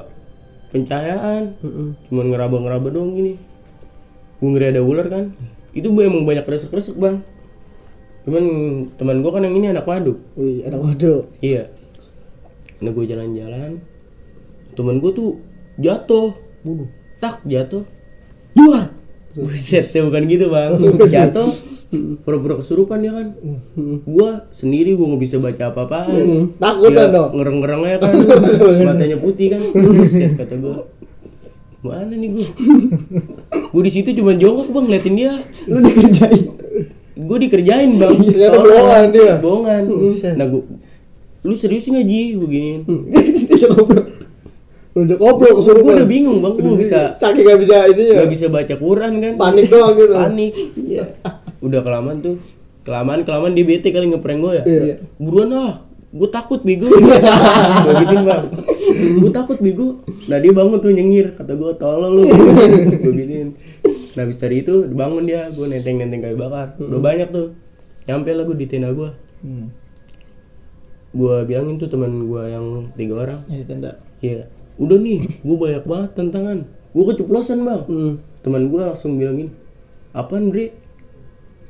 pencahayaan. 0.69 1.43
Hmm, 1.61 1.89
cuman 2.09 2.25
ngeraba-ngeraba 2.29 2.87
doang 2.93 3.17
gini 3.17 3.33
gue 4.43 4.49
ngeri 4.51 4.75
ada 4.75 4.83
ular 4.83 5.07
kan? 5.07 5.31
Itu 5.71 5.95
gue 5.95 6.03
emang 6.03 6.27
banyak 6.27 6.43
resek-resek 6.43 6.99
bang. 6.99 7.23
Cuman 8.27 8.43
teman 8.99 9.23
gue 9.23 9.31
kan 9.31 9.39
yang 9.39 9.55
ini 9.55 9.71
anak 9.71 9.87
waduk. 9.87 10.19
Wih, 10.35 10.67
enak 10.67 10.79
waduh. 10.83 11.23
iya. 11.39 11.71
Nah 12.83 12.91
gue 12.91 13.05
jalan-jalan 13.07 13.79
temen 14.75 14.99
gue 14.99 15.11
tuh 15.15 15.39
jatuh. 15.79 16.35
Bunuh. 16.59 16.91
tak 17.23 17.39
jatuh. 17.47 17.87
Dua 18.51 18.91
buset 19.33 19.89
ya 19.89 20.03
bukan 20.05 20.23
gitu 20.29 20.51
bang. 20.51 20.77
Jatuh. 21.15 21.49
Pura-pura 22.21 22.57
kesurupan 22.57 23.01
dia 23.01 23.13
kan. 23.13 23.33
Gua 24.05 24.45
sendiri 24.49 24.93
gua 24.93 25.13
nggak 25.13 25.21
bisa 25.21 25.37
baca 25.37 25.69
apa-apaan. 25.69 26.53
Takutan 26.57 27.09
Dia 27.09 27.13
dong. 27.13 27.31
ngereng-ngereng 27.37 27.81
aja 27.85 27.97
kan. 28.01 28.13
Matanya 28.93 29.17
putih 29.17 29.53
kan. 29.53 29.61
Buset 29.73 30.33
kata 30.37 30.57
gua. 30.57 30.85
Mana 31.81 32.13
nih 32.13 32.29
gua 32.33 32.47
gua 33.73 33.81
di 33.81 33.91
situ 33.91 34.13
cuma 34.13 34.31
jongkok 34.33 34.69
bang 34.69 34.85
ngeliatin 34.85 35.15
dia. 35.15 35.33
Lu 35.65 35.81
dikerjain. 35.81 36.41
gua 37.19 37.37
dikerjain 37.37 37.89
bang. 37.95 38.13
Ternyata 38.13 38.53
Soalnya- 38.53 38.69
bohongan 38.69 39.05
dia. 39.09 39.33
bohongan. 39.37 39.81
Nah 40.35 40.45
gua 40.47 40.63
lu 41.43 41.53
serius 41.53 41.85
nggak 41.85 42.05
ji? 42.05 42.21
Gua 42.33 42.47
giniin. 42.47 42.81
Lonjok 44.93 45.17
koplok 45.17 45.49
gua 45.49 45.57
kesurupan. 45.57 45.93
udah 45.97 46.07
bingung 46.07 46.37
bang. 46.39 46.53
Nggak 46.53 46.79
bisa 46.79 46.99
Saking 47.17 47.43
gak 47.43 47.59
bisa 47.59 47.75
ini 47.89 48.03
ya. 48.05 48.15
nggak 48.21 48.29
bisa 48.29 48.45
baca 48.47 48.73
Quran 48.77 49.13
kan? 49.17 49.33
Panik 49.35 49.65
doang 49.67 49.97
gitu. 49.97 50.13
panik. 50.13 50.51
Udah 51.59 51.79
kelamaan 51.81 52.17
tuh. 52.21 52.35
Kelamaan 52.83 53.23
kelamaan 53.23 53.55
dia 53.55 53.65
bete 53.65 53.89
kali 53.89 54.05
ngeprank 54.07 54.39
gue 54.39 54.53
ya. 54.53 54.63
Iya. 54.63 54.95
buruan 55.17 55.49
ah 55.51 55.73
gue 56.13 56.29
takut 56.29 56.61
bego 56.61 56.85
gue 56.85 57.93
gituin 58.05 58.21
bang 58.21 58.43
gue 59.17 59.31
takut 59.33 59.57
bego 59.57 60.05
nah 60.29 60.37
dia 60.37 60.53
bangun 60.53 60.77
tuh 60.77 60.93
nyengir 60.93 61.33
kata 61.33 61.57
gue 61.57 61.71
tolol 61.81 62.21
lu 62.21 62.23
gue 63.01 63.13
gituin 63.17 63.57
nah 64.13 64.21
habis 64.29 64.37
dari 64.37 64.61
itu 64.61 64.85
bangun 64.93 65.25
dia 65.25 65.49
gue 65.49 65.65
nenteng 65.65 65.97
nenteng 65.97 66.21
kayu 66.21 66.37
bakar 66.37 66.77
udah 66.77 67.01
banyak 67.01 67.33
tuh 67.33 67.57
nyampe 68.05 68.29
lah 68.29 68.45
gue 68.45 68.57
di 68.57 68.67
tenda 68.69 68.93
gue 68.93 69.09
Hmm. 69.43 69.75
gue 71.11 71.35
bilangin 71.43 71.75
tuh 71.75 71.91
teman 71.91 72.31
gue 72.31 72.43
yang 72.47 72.87
tiga 72.95 73.27
orang 73.27 73.43
Ini 73.51 73.67
tenda. 73.67 73.99
Iya, 74.23 74.47
udah 74.79 74.97
nih, 74.97 75.19
gue 75.43 75.57
banyak 75.59 75.83
banget 75.83 76.09
tantangan. 76.15 76.63
Gue 76.95 77.03
keceplosan 77.11 77.67
bang. 77.67 77.81
Hmm. 77.83 78.13
Teman 78.39 78.71
gue 78.71 78.79
langsung 78.79 79.19
bilang 79.19 79.35
gini, 79.35 79.51
apaan 80.15 80.47
bre? 80.47 80.71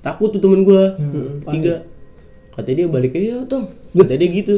Takut 0.05 0.29
tuh 0.29 0.37
temen 0.37 0.61
gue. 0.61 0.83
Tiga. 1.49 1.81
Kata 2.53 2.69
dia 2.77 2.85
balik 2.85 3.17
aja 3.17 3.41
tong. 3.49 3.73
Kata 3.95 4.13
dia 4.13 4.29
gitu. 4.29 4.55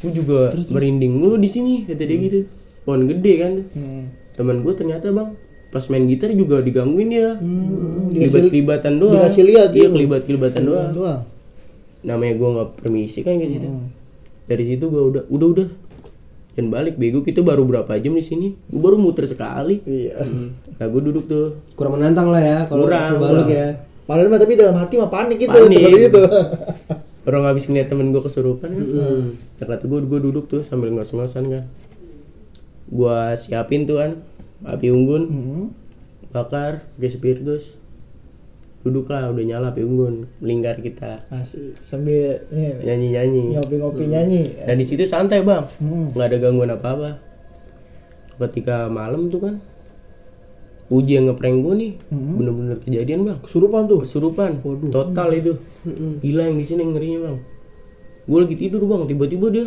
gue 0.00 0.12
juga 0.12 0.38
merinding 0.66 1.12
mulu 1.12 1.36
di 1.36 1.46
sini. 1.46 1.84
Kata 1.84 2.00
dia 2.00 2.18
gitu. 2.18 2.38
Pohon 2.82 3.06
gede 3.06 3.32
kan. 3.36 3.52
Hmm. 3.70 4.02
Teman 4.32 4.60
gue 4.60 4.72
ternyata 4.72 5.08
bang, 5.08 5.36
pas 5.68 5.84
main 5.86 6.04
gitar 6.04 6.30
juga 6.30 6.58
digangguin 6.58 7.08
dia. 7.08 7.30
Hmm. 7.34 8.08
Kelibat-kelibatan 8.10 8.92
doang. 8.96 9.14
dikasih 9.16 9.44
lihat 9.44 9.68
Iya 9.70 9.78
gitu. 9.82 9.92
kelibat-kelibatan 9.92 10.62
doang. 10.62 10.90
Doang. 10.90 11.20
Namanya 12.00 12.34
gue 12.34 12.48
nggak 12.50 12.68
permisi 12.76 13.20
kan 13.20 13.36
ke 13.36 13.46
situ 13.46 13.66
Hmm. 13.66 13.92
dari 14.46 14.64
situ 14.64 14.82
gue 14.82 15.02
udah 15.04 15.22
udah 15.28 15.48
udah 15.52 15.68
dan 16.50 16.66
balik 16.66 16.96
bego 16.96 17.20
kita 17.20 17.38
baru 17.40 17.62
berapa 17.62 17.92
jam 17.94 18.10
di 18.10 18.20
sini 18.20 18.46
gue 18.64 18.80
baru 18.80 18.96
muter 18.96 19.22
sekali 19.24 19.78
Iya. 19.80 20.18
nah 20.74 20.86
gue 20.86 21.00
duduk 21.02 21.24
tuh 21.24 21.46
Kurang 21.72 21.94
menantang 21.94 22.26
lah 22.26 22.40
ya 22.40 22.58
kalau 22.66 22.84
Kurang, 22.84 22.98
langsung 22.98 23.20
balik 23.20 23.46
kurang. 23.46 23.52
ya. 23.52 23.66
Padahal 24.02 24.26
mah 24.26 24.40
tapi 24.40 24.52
dalam 24.54 24.74
hati 24.74 24.94
mah 24.96 25.06
panik 25.08 25.36
gitu. 25.38 25.52
Panik. 25.54 25.80
Gitu. 26.02 26.22
orang 27.24 27.44
habis 27.44 27.68
ngeliat 27.68 27.88
temen 27.88 28.12
gue 28.12 28.22
kesurupan 28.22 28.70
kan? 28.72 28.86
Nah, 29.60 29.66
kata 29.66 29.84
gue 29.84 30.00
gue 30.04 30.20
duduk 30.20 30.48
tuh 30.48 30.62
sambil 30.64 30.88
ngos-ngosan 30.92 31.50
kan. 31.50 31.64
Gue 32.88 33.18
siapin 33.36 33.84
tuh 33.84 34.00
kan 34.00 34.10
api 34.60 34.88
unggun 34.88 35.22
Hmm. 35.28 35.64
bakar 36.30 36.84
pakai 36.94 37.10
spiritus 37.10 37.74
duduk 38.80 39.12
lah 39.12 39.28
udah 39.28 39.44
nyala 39.44 39.72
api 39.72 39.84
unggun 39.84 40.28
melingkar 40.40 40.80
kita. 40.80 41.28
Asik. 41.28 41.76
Sambil 41.84 42.40
ini, 42.48 42.80
nyanyi 42.80 43.06
nyanyi 43.12 43.42
ngopi-ngopi 43.56 44.04
nyanyi. 44.08 44.42
dan 44.64 44.76
di 44.80 44.84
situ 44.88 45.04
santai 45.04 45.44
bang. 45.44 45.68
Hmm. 45.80 46.12
nggak 46.16 46.28
ada 46.32 46.36
gangguan 46.40 46.72
apa 46.72 46.88
apa 46.88 47.10
ketika 48.40 48.88
malam 48.88 49.28
tuh 49.28 49.40
kan 49.44 49.54
Uji 50.90 51.22
yang 51.22 51.30
ngeprank 51.30 51.56
gue 51.62 51.74
nih 51.78 51.92
Hmm. 52.10 52.34
bener-bener 52.34 52.76
kejadian 52.82 53.20
bang. 53.22 53.38
Kesurupan 53.46 53.86
tuh. 53.86 54.02
kesurupan. 54.02 54.50
Total 54.90 55.28
itu. 55.32 55.52
Gila 56.18 56.42
yang 56.50 56.58
di 56.58 56.66
sini 56.66 56.82
ngerinya 56.82 57.18
bang. 57.30 57.36
Gue 58.26 58.38
lagi 58.42 58.56
tidur 58.58 58.82
bang. 58.90 59.06
Tiba-tiba 59.06 59.46
dia 59.54 59.66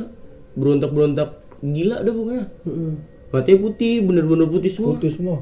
berontak-berontak. 0.60 1.39
Gila 1.63 2.03
dah 2.03 2.13
pokoknya. 2.13 2.46
Matanya 3.32 3.58
putih 3.58 3.94
bener-bener 4.03 4.46
putih 4.46 4.70
semua. 4.70 5.00
Putih 5.00 5.12
semua. 5.15 5.38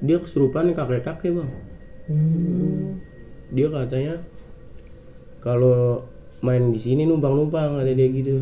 dia 0.00 0.16
kesurupan 0.16 0.72
kakek-kakek 0.72 1.32
bang. 1.36 1.50
Hmm. 2.08 2.96
dia 3.50 3.68
katanya 3.68 4.14
kalau 5.40 6.06
main 6.40 6.72
di 6.72 6.80
sini 6.80 7.04
numpang-numpang 7.04 7.78
kata 7.78 7.92
dia 7.92 8.08
gitu 8.08 8.40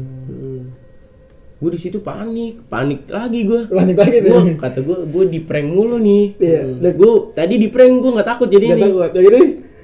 gue 1.58 1.70
di 1.74 1.80
situ 1.82 1.98
panik 1.98 2.70
panik 2.70 3.10
lagi 3.10 3.42
gue 3.42 3.66
Panik 3.66 3.98
lagi 3.98 4.22
nih. 4.22 4.30
Gua, 4.30 4.42
kata 4.62 4.78
gue 4.78 4.98
gue 5.10 5.24
di 5.26 5.40
prank 5.42 5.66
mulu 5.66 5.98
nih. 5.98 6.24
Iya. 6.38 6.60
Dan 6.78 6.92
gue 6.94 7.12
tadi 7.34 7.54
di 7.58 7.66
prank 7.66 7.92
gue 7.98 8.10
nggak 8.14 8.28
takut 8.30 8.46
jadi 8.46 8.66
gak 8.70 8.78
ini. 8.78 8.82
takut. 8.86 9.10
Yang 9.10 9.26
ini? 9.26 9.40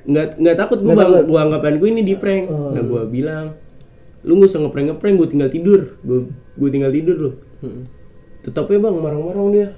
Nggak 0.06 0.26
nggak 0.38 0.56
takut 0.56 0.78
gue 0.78 0.94
bang. 0.94 1.02
takut. 1.02 1.24
gue 1.26 1.38
anggapan 1.42 1.74
gue 1.82 1.88
ini 1.90 2.02
di 2.06 2.14
prank. 2.14 2.44
Nah 2.46 2.82
gue 2.86 3.02
bilang 3.10 3.46
lu 4.22 4.32
nggak 4.38 4.50
usah 4.54 4.60
ngeprank 4.62 4.86
ngeprank 4.94 5.14
gue 5.18 5.28
tinggal 5.34 5.50
tidur. 5.50 5.80
Gue 6.06 6.18
gue 6.30 6.68
tinggal 6.70 6.92
tidur 6.94 7.16
loh. 7.18 7.34
Tetapnya 8.46 8.78
bang 8.78 8.94
marah-marah 8.94 9.44
dia. 9.50 9.68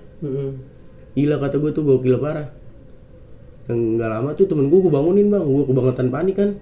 Gila 1.17 1.37
kata 1.41 1.57
gue 1.57 1.71
tuh 1.73 1.81
gokil 1.81 2.21
parah. 2.21 2.53
Yang 3.73 3.81
nggak 3.97 4.11
lama 4.13 4.29
tuh 4.37 4.45
temen 4.45 4.69
gue 4.69 4.79
gue 4.85 4.93
bangunin 4.93 5.33
bang. 5.33 5.45
Gue 5.49 5.65
kebangetan 5.65 6.13
panik 6.13 6.37
kan. 6.37 6.61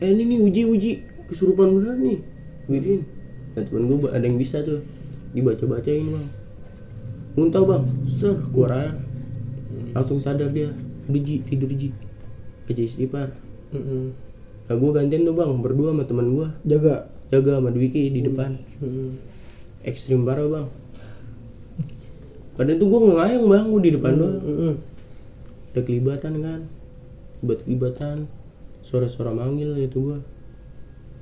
Eh 0.00 0.08
ini 0.16 0.24
nih 0.24 0.38
uji 0.40 0.62
uji. 0.64 0.92
Kesurupan 1.28 1.76
beneran 1.76 2.00
nih. 2.00 2.18
Gituin 2.72 3.15
nah 3.56 3.64
temen 3.64 3.88
gue 3.88 4.12
ada 4.12 4.20
yang 4.20 4.36
bisa 4.36 4.60
tuh. 4.60 4.84
Dibaca 5.32 5.64
bacain 5.64 6.06
bang 6.06 6.28
muntah 7.36 7.64
bang? 7.64 7.84
Ser 8.20 8.36
keluar 8.52 8.96
langsung 9.96 10.20
sadar 10.20 10.52
dia. 10.52 10.72
Udah 11.08 11.20
ji 11.24 11.40
tidur 11.44 11.72
ji 11.72 11.92
aja 12.68 12.82
istighfar. 12.84 13.32
Nah 14.68 14.74
gue 14.76 14.90
gantian 14.92 15.24
tuh 15.24 15.32
bang 15.32 15.52
berdua 15.60 15.96
sama 15.96 16.04
teman 16.04 16.36
gue 16.36 16.48
jaga. 16.68 17.08
jaga 17.26 17.58
sama 17.58 17.74
Dwiki 17.74 18.12
di 18.12 18.22
depan. 18.22 18.60
Ekstrim 19.82 20.22
parah 20.22 20.46
bang. 20.46 20.68
Padahal 22.56 22.78
tuh 22.80 22.86
gue 22.88 23.00
ngayang 23.12 23.44
bang 23.50 23.66
gue 23.72 23.82
di 23.82 23.92
depan 23.98 24.12
doang. 24.16 24.36
Ada 25.74 25.80
kelibatan 25.84 26.32
kan? 26.40 26.60
Buat 27.44 27.66
kelibatan. 27.66 28.30
Suara-suara 28.86 29.34
manggil 29.34 29.74
gitu 29.82 30.14
gua. 30.14 30.18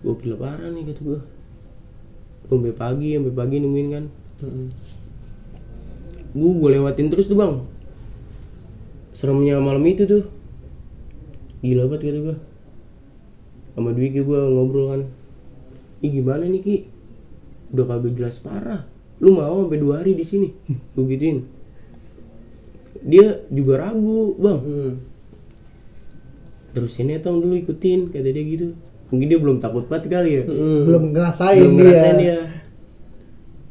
Gila 0.05 0.37
parah 0.37 0.69
nih 0.69 0.85
kata 0.93 1.01
gua 1.01 1.21
sampai 2.49 2.73
pagi 2.77 3.17
sampai 3.17 3.33
pagi 3.33 3.57
nungguin 3.61 3.89
kan. 3.93 4.05
Gua 6.35 6.51
gua 6.59 6.69
lewatin 6.75 7.09
terus 7.09 7.31
tuh 7.31 7.39
bang. 7.39 7.63
Seremnya 9.15 9.63
malam 9.63 9.85
itu 9.87 10.05
tuh. 10.05 10.25
Gila 11.63 11.89
banget 11.89 12.11
kata 12.11 12.21
gua. 12.21 12.37
Sama 13.75 13.91
Dwiki 13.95 14.21
gua 14.21 14.51
ngobrol 14.51 14.87
kan. 14.93 15.03
Ini 16.05 16.09
gimana 16.21 16.45
nih 16.45 16.61
Ki? 16.61 16.77
Udah 17.73 17.85
kagak 17.89 18.13
jelas 18.19 18.37
parah. 18.43 18.85
Lu 19.23 19.33
mau 19.33 19.65
sampai 19.65 19.81
dua 19.81 20.03
hari 20.03 20.13
di 20.19 20.27
sini? 20.27 20.53
Gua 20.95 21.07
gituin. 21.07 21.47
Dia 23.01 23.41
juga 23.49 23.89
ragu 23.89 24.37
bang. 24.37 24.61
Terus 26.75 26.93
ini 26.99 27.23
tong 27.23 27.39
dulu 27.39 27.55
ikutin 27.55 28.11
kata 28.11 28.29
dia 28.35 28.43
gitu 28.43 28.75
mungkin 29.13 29.27
dia 29.29 29.39
belum 29.41 29.61
takut 29.61 29.85
banget 29.89 30.09
kali 30.09 30.31
ya. 30.41 30.45
Belum 30.85 31.13
ngerasain 31.13 31.61
belum 31.61 31.73
dia. 31.77 31.85
ngerasain 31.85 32.17
dia. 32.21 32.39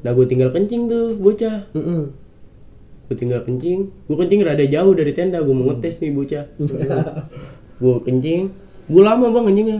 Nah 0.04 0.12
gue 0.12 0.26
tinggal 0.28 0.50
kencing 0.52 0.92
tuh 0.92 1.16
bocah. 1.16 1.68
Gue 3.08 3.16
tinggal 3.16 3.42
kencing. 3.48 3.90
Gue 4.08 4.18
kencing 4.20 4.40
rada 4.44 4.66
jauh 4.68 4.94
dari 4.96 5.12
tenda 5.16 5.40
gue 5.44 5.56
mau 5.56 5.72
ngetes 5.72 6.00
nih 6.04 6.12
bocah. 6.12 6.46
Gue 7.80 7.96
kencing. 8.04 8.52
Gue 8.88 9.02
lama 9.04 9.32
bang 9.32 9.46
kencingnya. 9.48 9.80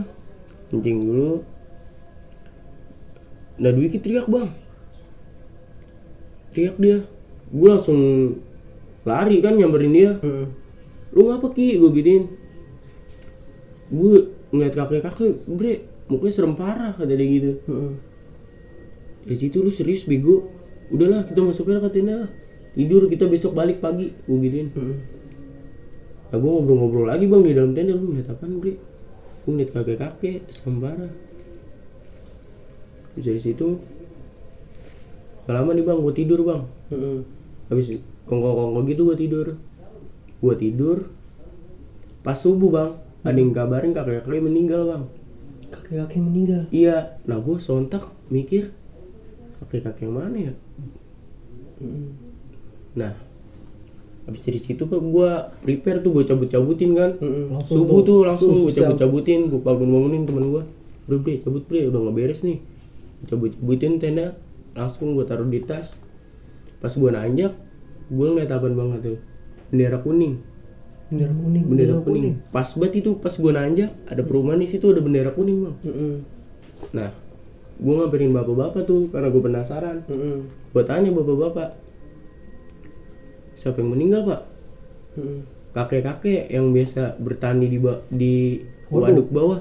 Kencing 0.72 0.96
dulu. 1.04 1.32
Nah 3.60 3.70
Dwiki 3.70 4.02
teriak 4.02 4.26
bang. 4.26 4.48
Teriak 6.56 6.76
dia. 6.80 6.98
Gue 7.54 7.68
langsung 7.70 8.00
lari 9.04 9.38
kan 9.44 9.54
nyamperin 9.54 9.94
dia. 9.94 10.12
Lu 11.14 11.30
ngapa 11.30 11.52
ki? 11.54 11.78
Gue 11.78 11.90
gituin. 11.94 12.24
Gue 13.92 14.33
ngeliat 14.54 14.74
kakek 14.78 15.02
kakek 15.02 15.34
bre 15.50 15.82
mukanya 16.06 16.30
serem 16.30 16.54
parah 16.54 16.94
kata 16.94 17.10
dia 17.10 17.26
gitu. 17.26 17.52
Dari 19.26 19.36
situ 19.40 19.58
lu 19.58 19.74
serius 19.74 20.06
bego. 20.06 20.46
Udahlah 20.94 21.26
kita 21.26 21.42
masuk 21.42 21.74
aja 21.74 21.82
ke 21.82 21.98
tenda 21.98 22.14
lah. 22.22 22.30
tidur 22.74 23.06
kita 23.10 23.26
besok 23.26 23.54
balik 23.54 23.82
pagi 23.82 24.14
gue 24.14 24.38
gituin. 24.46 24.68
Nah 26.30 26.36
gue 26.38 26.50
ngobrol-ngobrol 26.50 27.06
lagi 27.10 27.26
bang 27.26 27.42
di 27.42 27.52
dalam 27.56 27.72
tenda. 27.74 27.98
Lu 27.98 28.14
ngeliat 28.14 28.30
apaan 28.30 28.62
bre? 28.62 28.78
Gue 29.42 29.50
ngeliat 29.50 29.70
kakek 29.74 29.98
kakek 29.98 30.38
serem 30.54 30.78
parah. 30.78 31.12
Terus 33.14 33.24
dari 33.26 33.40
situ 33.42 33.68
gak 35.44 35.54
lama 35.54 35.70
nih 35.74 35.82
bang 35.82 35.98
gue 35.98 36.14
tidur 36.14 36.40
bang. 36.46 36.62
Habis 37.72 37.98
kongko-kongko 38.28 38.80
gitu 38.86 39.02
gue 39.08 39.16
tidur. 39.18 39.46
Gue 40.38 40.54
tidur 40.60 41.10
pas 42.20 42.36
subuh 42.36 42.70
bang 42.70 42.92
ada 43.24 43.38
yang 43.40 43.56
kabarin 43.56 43.96
kakek 43.96 44.20
kakek 44.22 44.44
meninggal 44.44 44.82
bang. 44.84 45.04
Kakek-kakek 45.72 46.20
meninggal? 46.20 46.62
Iya. 46.68 47.16
Nah 47.24 47.40
gue 47.40 47.56
sontak 47.56 48.12
mikir 48.28 48.70
kakek 49.58 49.88
kakek 49.88 50.04
yang 50.06 50.14
mana 50.14 50.36
ya? 50.36 50.54
Nah 52.94 53.12
habis 54.24 54.40
dari 54.40 54.56
situ 54.56 54.88
kan 54.88 55.04
gue 55.04 55.30
prepare 55.60 56.00
tuh 56.00 56.12
gue 56.12 56.24
cabut-cabutin 56.28 56.90
kan. 56.92 57.10
Langsung 57.20 57.88
subuh 57.88 58.00
tuh. 58.04 58.04
tuh. 58.04 58.20
langsung 58.28 58.52
gue 58.60 58.72
cabut-cabutin 58.76 59.48
gue 59.48 59.60
bangun 59.60 59.88
bangunin 59.88 60.22
teman 60.28 60.44
gue 60.52 60.62
bro 61.04 61.20
bre 61.20 61.36
cabut 61.44 61.64
bre 61.64 61.88
udah 61.88 62.00
nggak 62.04 62.16
beres 62.20 62.44
nih. 62.44 62.60
Cabut-cabutin 63.24 63.96
tenda 63.96 64.36
langsung 64.76 65.16
gue 65.16 65.24
taruh 65.24 65.48
di 65.48 65.64
tas. 65.64 65.96
Pas 66.84 66.92
gue 66.92 67.08
nanjak 67.08 67.56
gue 68.12 68.26
ngeliat 68.28 68.52
apaan 68.52 68.76
banget 68.76 69.00
tuh 69.00 69.18
bendera 69.72 69.96
kuning 70.04 70.44
bendera 71.04 71.34
kuning 71.36 71.64
bendera 71.68 71.94
kuning. 72.00 72.34
pas 72.48 72.68
banget 72.74 72.94
itu 73.04 73.10
pas 73.20 73.30
gue 73.30 73.52
nanjak 73.52 73.90
ada 74.08 74.22
perumahan 74.24 74.58
di 74.58 74.68
situ 74.68 74.88
ada 74.88 75.04
bendera 75.04 75.30
kuning 75.30 75.58
bang. 75.68 75.76
Nah 76.96 77.10
gue 77.74 77.94
ngamperin 77.94 78.30
bapak-bapak 78.30 78.82
tuh 78.84 79.10
karena 79.10 79.28
gue 79.28 79.42
penasaran. 79.42 79.96
Gue 80.72 80.82
tanya 80.82 81.10
bapak-bapak 81.10 81.68
siapa 83.54 83.78
yang 83.78 83.90
meninggal 83.92 84.22
pak? 84.24 84.40
Kakek-kakek 85.74 86.48
yang 86.48 86.70
biasa 86.70 87.18
bertani 87.18 87.66
di 87.66 87.78
ba- 87.78 88.02
di 88.08 88.62
waduk 88.88 89.28
bawah. 89.28 89.60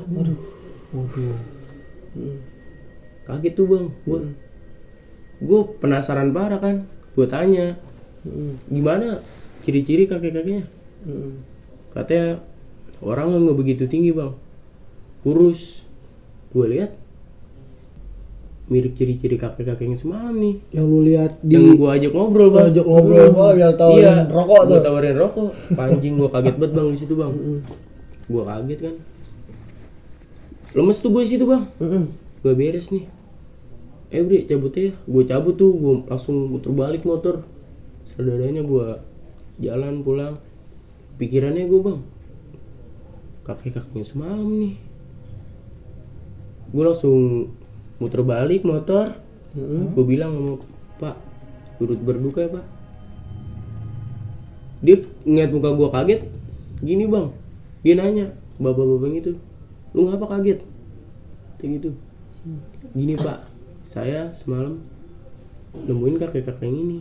Kaget 3.23 3.53
tuh 3.55 3.65
bang 3.65 3.85
gue 4.05 4.19
gue 5.43 5.61
penasaran 5.81 6.31
parah 6.31 6.59
kan. 6.59 6.87
Gue 7.13 7.27
tanya 7.27 7.75
gimana 8.71 9.19
ciri-ciri 9.61 10.07
kakek-kakeknya 10.07 10.63
katanya 11.93 12.39
orang 13.03 13.27
nggak 13.47 13.57
begitu 13.59 13.83
tinggi 13.85 14.15
bang 14.15 14.33
kurus 15.23 15.83
gue 16.55 16.65
lihat 16.69 16.91
mirip 18.71 18.95
ciri-ciri 18.95 19.35
kakek-kakek 19.35 19.91
yang 19.91 19.99
semalam 19.99 20.33
nih 20.39 20.55
Yang 20.71 20.85
lu 20.87 20.99
lihat 21.03 21.31
di 21.43 21.53
yang 21.59 21.75
gue 21.75 21.89
ajak 21.99 22.11
ngobrol 22.15 22.49
bang 22.49 22.71
ajak 22.71 22.85
ngobrol 22.87 23.27
malah 23.35 23.53
biar 23.59 23.73
tawarin 23.75 23.99
iya, 23.99 24.15
rokok 24.31 24.61
tuh. 24.63 24.71
Gue 24.71 24.81
tawarin 24.87 25.15
rokok. 25.19 25.49
Anjing 25.75 26.13
gue 26.15 26.29
kaget 26.31 26.55
banget 26.55 26.71
bang 26.71 26.87
di 26.87 26.97
situ 26.97 27.13
bang. 27.19 27.31
Gue 28.31 28.43
kaget 28.47 28.79
kan. 28.79 28.95
Lemes 30.73 30.97
tuh 31.03 31.09
gue 31.11 31.21
di 31.27 31.31
situ 31.35 31.45
bang. 31.45 31.63
Gue 32.39 32.53
beres 32.55 32.87
nih. 32.89 33.03
Eh 34.15 34.23
cabut 34.47 34.73
ya. 34.79 34.95
Gue 34.95 35.23
cabut 35.27 35.55
tuh. 35.59 35.71
Gue 35.75 35.93
langsung 36.07 36.35
muter 36.47 36.71
balik 36.71 37.03
motor. 37.03 37.43
Saudaranya 38.15 38.63
gue 38.63 38.87
jalan 39.59 40.07
pulang. 40.07 40.39
Pikirannya 41.21 41.69
gue 41.69 41.81
bang. 41.81 41.99
Kakek 43.43 43.75
kakeknya 43.75 44.05
semalam 44.07 44.47
nih. 44.47 44.75
Gue 46.73 46.83
langsung 46.83 47.51
muter 48.01 48.25
balik 48.25 48.65
motor. 48.65 49.13
Gue 49.53 50.05
bilang 50.05 50.33
sama 50.33 50.53
Pak, 50.97 51.15
turut 51.77 52.01
berduka 52.01 52.41
ya 52.41 52.49
Pak. 52.49 52.65
Dia 54.83 54.99
ngeliat 55.23 55.51
muka 55.53 55.69
gue 55.77 55.89
kaget, 55.93 56.21
gini 56.81 57.05
bang. 57.05 57.29
Dia 57.85 57.93
nanya, 57.95 58.25
bapak-bapak 58.57 59.13
itu, 59.13 59.31
lu 59.93 60.09
ngapa 60.09 60.25
kaget? 60.39 60.59
Kayak 61.61 61.69
gitu. 61.77 61.89
Gini 62.91 63.13
Pak, 63.15 63.47
saya 63.85 64.33
semalam 64.33 64.81
nemuin 65.77 66.19
kakek-kakek 66.19 66.65
yang 66.65 66.77
ini. 66.83 66.99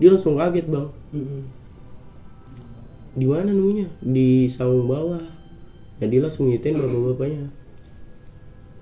Dia 0.00 0.16
langsung 0.16 0.40
kaget 0.40 0.66
bang. 0.66 0.88
Di 3.14 3.24
mana 3.24 3.48
nemunya? 3.48 3.86
Di 4.00 4.46
saung 4.48 4.84
bawah. 4.84 5.22
Nah 5.94 6.06
dia 6.06 6.20
langsung 6.20 6.50
ngitain 6.50 6.74
bapak-bapaknya. 6.74 7.46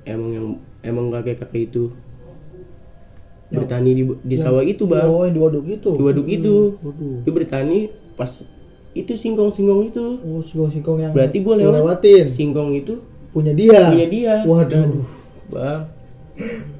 Emang 0.02 0.30
yang 0.30 0.46
emang 0.82 1.06
kakek-kakek 1.10 1.68
itu 1.68 1.92
bertani 3.48 3.90
di 3.92 4.02
di 4.24 4.36
sawah 4.36 4.64
itu 4.64 4.88
bang 4.88 5.04
Oh, 5.04 5.22
di 5.22 5.36
waduk 5.36 5.68
itu. 5.68 5.90
di 5.92 6.02
waduk 6.02 6.24
itu 6.26 6.54
Waduh. 6.74 7.20
dia 7.20 7.32
bertani 7.32 7.78
pas 8.14 8.40
itu 8.92 9.12
singkong-singkong 9.12 9.92
itu 9.92 10.04
Oh, 10.18 10.40
singkong-singkong 10.40 10.98
yang 10.98 11.12
berarti 11.12 11.38
gue 11.38 11.54
lewat 11.60 11.74
lewatin 11.76 12.24
singkong 12.26 12.72
itu 12.74 13.04
punya 13.28 13.52
dia. 13.52 13.92
punya 13.92 14.08
dia 14.08 14.34
Waduh. 14.42 15.04
bang 15.52 15.80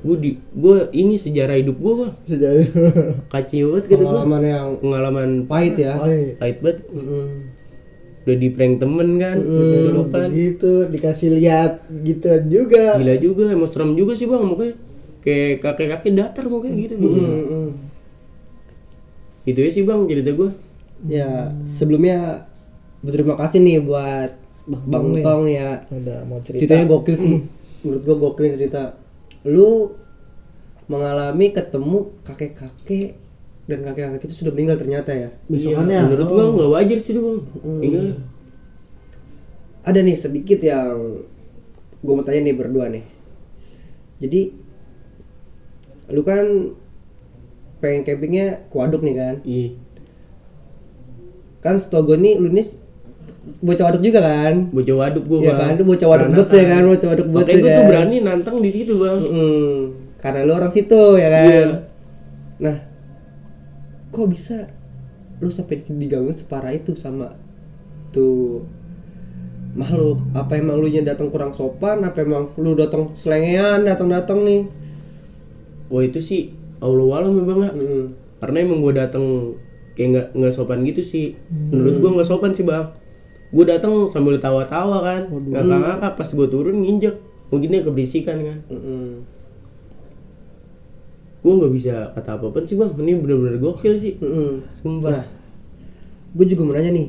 gue 0.03 0.17
di 0.19 0.31
gue 0.51 0.77
ini 0.93 1.15
sejarah 1.15 1.55
hidup 1.55 1.77
gue 1.77 1.95
bang 1.95 2.13
Sejarah. 2.25 2.65
kacau 3.29 3.67
banget 3.71 3.85
gitu 3.87 3.95
gue 3.95 4.07
pengalaman 4.07 4.43
yang 4.43 4.67
pengalaman 4.77 5.29
pahit 5.45 5.75
ya 5.77 5.93
iya. 6.03 6.35
pahit 6.37 6.59
banget 6.59 6.79
Mm-mm. 6.89 7.27
udah 8.23 8.37
di 8.39 8.49
prank 8.49 8.75
temen 8.79 9.09
kan 9.17 9.37
kesurupan 9.39 10.29
Gitu, 10.31 10.73
dikasih 10.89 11.29
lihat 11.37 11.73
gitu 12.01 12.29
juga. 12.49 12.97
gila 12.97 13.15
juga 13.17 13.45
emang 13.49 13.67
serem 13.67 13.93
juga 13.93 14.15
sih 14.15 14.25
bang 14.25 14.41
mukanya 14.41 14.75
kayak 15.21 15.61
kakek 15.61 15.89
kakek 15.93 16.13
datar 16.15 16.45
mukanya 16.47 16.77
gitu 16.81 16.95
gitu 16.97 17.19
Mm-mm. 17.21 17.67
itu 19.45 19.59
ya 19.59 19.71
sih 19.71 19.83
bang 19.83 20.01
cerita 20.07 20.31
gue 20.33 20.51
ya 21.05 21.29
sebelumnya 21.67 22.47
berterima 23.01 23.35
kasih 23.35 23.59
nih 23.59 23.79
buat 23.81 24.31
Bang. 24.63 25.19
Tong 25.19 25.51
ya 25.51 25.83
Udah 25.91 26.23
mau 26.23 26.39
cerita. 26.39 26.63
ceritanya 26.63 26.87
gokil 26.87 27.17
sih 27.19 27.35
menurut 27.83 28.03
gua 28.07 28.17
gokil 28.23 28.55
cerita 28.55 28.95
lu 29.43 29.99
mengalami 30.87 31.55
ketemu 31.55 32.11
kakek-kakek 32.27 33.19
dan 33.71 33.79
kakek-kakek 33.87 34.27
itu 34.27 34.37
sudah 34.43 34.53
meninggal 34.55 34.79
ternyata 34.79 35.11
ya? 35.15 35.31
Besokannya, 35.47 35.99
Iya, 35.99 36.07
menurut 36.07 36.27
oh. 36.27 36.35
gua 36.35 36.47
nggak 36.55 36.71
wajar 36.75 36.99
sih 36.99 37.13
bang. 37.15 37.41
Tinggal 37.81 38.07
ada 39.83 39.99
nih 39.99 40.17
sedikit 40.19 40.61
yang 40.63 41.27
gua 42.03 42.13
mau 42.19 42.25
tanya 42.27 42.41
nih 42.47 42.55
berdua 42.55 42.87
nih. 42.91 43.05
Jadi 44.23 44.41
lu 46.13 46.23
kan 46.27 46.75
pengen 47.83 48.03
campingnya 48.07 48.67
ke 48.71 48.75
waduk 48.75 49.03
nih 49.03 49.17
kan? 49.17 49.35
Iya. 49.43 49.69
Kan 51.63 51.79
setahu 51.79 52.15
gua 52.15 52.19
nih 52.19 52.39
lu 52.39 52.51
nih 52.51 52.67
bocah 53.43 53.85
waduk 53.91 54.03
juga 54.07 54.21
kan 54.23 54.55
bocah 54.71 54.97
waduk 55.03 55.25
gua 55.27 55.39
Iya 55.43 55.53
kan, 55.59 55.71
lu 55.75 55.85
bocah 55.87 56.09
waduk 56.09 56.29
bet 56.31 56.49
ya 56.55 56.65
kan, 56.71 56.83
bocah 56.87 57.09
waduk 57.11 57.29
bet 57.35 57.47
ya 57.51 57.57
gua 57.59 57.59
tuh 57.59 57.71
kan. 57.75 57.89
berani 57.91 58.17
nantang 58.23 58.57
di 58.63 58.71
situ 58.71 58.93
bang 59.03 59.19
Mm-mm. 59.27 59.75
karena 60.23 60.41
lu 60.47 60.53
orang 60.55 60.71
situ 60.71 61.03
ya 61.19 61.29
kan. 61.29 61.47
Iya. 61.51 61.65
Nah, 62.63 62.77
kok 64.15 64.27
bisa 64.31 64.71
lu 65.43 65.51
sampai 65.51 65.83
diganggu 65.83 66.31
separah 66.31 66.71
itu 66.71 66.95
sama 66.95 67.35
tuh 68.15 68.63
makhluk? 69.75 70.23
Apa 70.39 70.63
emang 70.63 70.79
lu 70.79 70.87
nya 70.87 71.03
datang 71.03 71.27
kurang 71.35 71.51
sopan? 71.59 72.07
Apa 72.07 72.23
emang 72.23 72.55
lu 72.55 72.79
datang 72.79 73.11
selengean 73.19 73.83
datang-datang 73.83 74.47
nih? 74.47 74.63
wah 75.93 76.01
itu 76.01 76.25
sih 76.25 76.57
Allah 76.81 77.05
alam 77.21 77.37
ya 77.37 77.45
bang 77.45 77.61
ya. 77.61 77.71
Mm. 77.77 78.05
karena 78.41 78.57
emang 78.65 78.79
gua 78.81 78.93
datang 78.97 79.25
kayak 79.93 80.09
nggak 80.09 80.27
nggak 80.41 80.53
sopan 80.57 80.89
gitu 80.89 81.05
sih 81.05 81.37
menurut 81.69 82.01
gua 82.01 82.11
nggak 82.17 82.29
sopan 82.33 82.57
sih 82.57 82.65
bang 82.65 82.89
gua 83.53 83.65
datang 83.69 84.09
sambil 84.09 84.41
tawa-tawa 84.41 85.05
kan. 85.05 85.23
Ngakak-ngakak 85.29 86.13
pas 86.17 86.29
gua 86.33 86.49
turun 86.49 86.83
nginjek. 86.83 87.21
Mungkin 87.53 87.69
dia 87.69 87.85
keberisikan 87.85 88.37
kan. 88.41 88.59
Mm-mm. 88.73 89.29
gua 91.43 91.53
nggak 91.59 91.73
bisa 91.75 91.95
kata 92.17 92.39
apa-apa 92.39 92.65
sih 92.65 92.81
bang. 92.81 92.97
Ini 92.97 93.13
bener-bener 93.21 93.61
gokil 93.61 93.95
sih. 94.01 94.17
Mm-mm. 94.17 94.73
sumpah. 94.73 95.21
Nah, 95.21 95.27
gue 96.33 96.47
juga 96.49 96.65
mau 96.65 96.73
nanya 96.73 96.97
nih, 96.97 97.09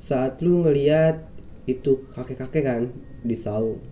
saat 0.00 0.40
lu 0.40 0.64
ngeliat 0.64 1.20
itu 1.68 2.08
kakek-kakek 2.08 2.64
kan 2.64 2.82
di 3.20 3.36
saung, 3.36 3.82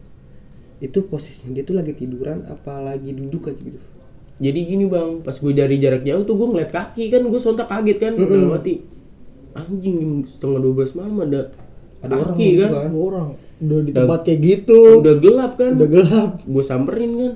itu 0.81 1.05
posisinya 1.05 1.53
dia 1.53 1.69
tuh 1.69 1.77
lagi 1.77 1.93
tiduran 1.93 2.49
apa 2.49 2.81
lagi 2.81 3.13
duduk 3.13 3.53
aja 3.53 3.61
gitu? 3.61 3.77
jadi 4.41 4.59
gini 4.67 4.85
bang. 4.91 5.23
Pas 5.23 5.37
gue 5.37 5.53
dari 5.55 5.79
jarak 5.79 6.03
jauh 6.03 6.27
tuh 6.27 6.35
gue 6.35 6.49
ngeliat 6.51 6.71
kaki 6.75 7.13
kan 7.13 7.23
gue 7.23 7.41
sontak 7.41 7.71
kaget 7.71 7.99
kan. 8.03 8.13
Dalam 8.19 8.51
hati 8.51 8.83
anjing 9.55 9.95
jam 10.03 10.13
setengah 10.27 10.61
12 10.67 10.99
malam 10.99 11.17
ada 11.31 11.41
Ada 12.05 12.15
orang 12.15 12.35
kaki 12.35 12.49
kan 12.55 12.71
kan? 12.71 12.91
orang 12.93 13.29
udah 13.57 13.79
di 13.81 13.91
tempat 13.91 14.21
kayak 14.23 14.41
gitu. 14.41 14.81
udah 15.01 15.15
gelap 15.17 15.53
kan 15.57 15.73
Udah 15.75 15.89
gelap. 15.89 16.31
gue 16.43 16.65
samperin 16.65 17.13
kan 17.15 17.33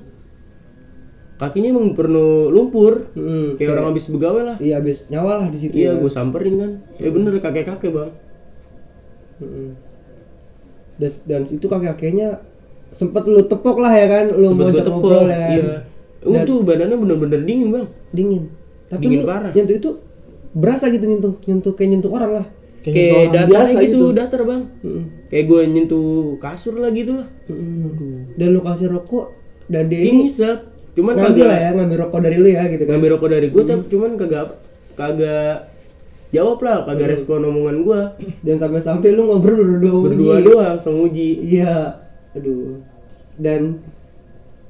kakinya 1.39 1.69
emang 1.71 1.95
penuh 1.95 2.49
lumpur 2.49 3.07
Mm-mm. 3.15 3.55
kayak 3.55 3.69
orang 3.73 3.85
habis 3.89 4.05
begawe 4.07 4.41
lah 4.43 4.57
Iya 4.59 4.73
habis 4.77 5.07
nyawa 5.07 5.31
lah 5.39 5.47
di 5.47 5.57
situ. 5.57 5.73
iya 5.73 5.95
ya. 5.95 5.99
gue 5.99 6.11
samperin 6.11 6.55
kan 6.55 6.71
ya 6.95 7.09
bener 7.09 7.33
kakek 7.37 7.65
kakek 7.65 7.91
bang 7.91 8.11
Mm-mm. 9.39 9.69
Dan, 10.99 11.11
dan 11.23 11.41
itu 11.47 11.63
kakek-kakeknya 11.63 12.43
sempet 12.91 13.23
lu 13.23 13.39
tepok 13.41 13.79
lah 13.79 13.93
ya 13.93 14.07
kan, 14.09 14.25
lu 14.29 14.51
Sempet 14.51 14.59
mau 14.59 14.75
tepok 14.75 14.91
ngobrol 14.99 15.25
ya 15.25 15.39
kan? 15.39 15.49
iya 15.49 15.75
Emang 16.19 16.43
tuh 16.43 16.57
badannya 16.59 16.97
bener-bener 16.99 17.39
dingin 17.39 17.67
bang 17.71 17.87
Dingin. 18.11 18.43
Tapi 18.91 18.99
Dingin 18.99 19.19
lu 19.23 19.25
parah. 19.25 19.51
nyentuh 19.55 19.75
itu 19.79 19.89
berasa 20.51 20.91
gitu 20.91 21.05
nyentuh, 21.07 21.39
nyentuh 21.47 21.71
kayak 21.71 21.89
nyentuh 21.95 22.11
orang 22.11 22.31
lah. 22.35 22.45
Kayak, 22.79 22.95
kayak 22.95 23.27
datar 23.35 23.49
biasa 23.51 23.77
gitu, 23.83 24.05
datar 24.15 24.41
bang. 24.47 24.63
Mm-mm. 24.79 25.03
kayak 25.27 25.45
gue 25.51 25.61
nyentuh 25.67 26.39
kasur 26.39 26.79
lah 26.79 26.89
gitu 26.95 27.11
lah. 27.19 27.27
Mm-mm. 27.51 28.39
Dan 28.39 28.47
lu 28.55 28.61
kasih 28.63 28.87
rokok 28.87 29.35
dan 29.67 29.91
dia 29.91 29.99
ini 29.99 30.25
ngisep 30.25 30.57
cuman 30.95 31.13
ngambil 31.15 31.31
kagak 31.35 31.47
lah 31.47 31.59
ya, 31.59 31.69
ngambil 31.75 31.97
rokok 32.07 32.19
dari 32.23 32.37
lu 32.39 32.49
ya 32.49 32.63
gitu 32.71 32.83
kan. 32.83 32.91
ngambil 32.95 33.09
rokok 33.15 33.29
dari 33.29 33.47
gue 33.51 33.63
tapi 33.67 33.83
cuman 33.91 34.11
kagak 34.15 34.47
kagak 34.97 35.55
jawab 36.29 36.59
lah 36.61 36.77
kagak 36.85 37.07
respon 37.13 37.45
omongan 37.45 37.77
gue 37.85 38.01
Dan 38.45 38.55
sampai-sampai 38.61 39.09
lu 39.13 39.27
ngobrol 39.27 39.59
berdua 39.59 39.99
berdua 40.05 40.35
doang 40.39 40.69
langsung 40.77 41.03
uji. 41.03 41.45
Iya. 41.45 41.99
Aduh. 42.37 42.79
Dan 43.39 43.81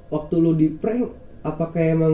waktu 0.10 0.36
lu 0.40 0.52
di 0.58 0.68
prank 0.72 1.14
apakah 1.46 1.82
emang 1.82 2.14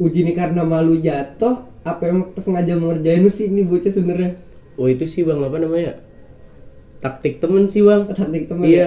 uji 0.00 0.24
ini 0.24 0.32
karena 0.32 0.64
malu 0.64 0.98
jatuh 0.98 1.68
apa 1.82 2.02
emang 2.08 2.32
sengaja 2.38 2.78
mengerjain 2.78 3.22
lu 3.22 3.30
sih? 3.30 3.50
Ini 3.50 3.66
bocah 3.66 3.92
sebenarnya 3.92 4.30
oh 4.74 4.86
itu 4.86 5.04
sih 5.04 5.22
bang 5.22 5.40
apa 5.40 5.56
namanya 5.56 6.00
taktik 6.98 7.38
temen 7.38 7.66
sih 7.66 7.82
bang 7.82 8.06
taktik 8.08 8.46
temen 8.46 8.64
ya? 8.64 8.70
iya 8.70 8.86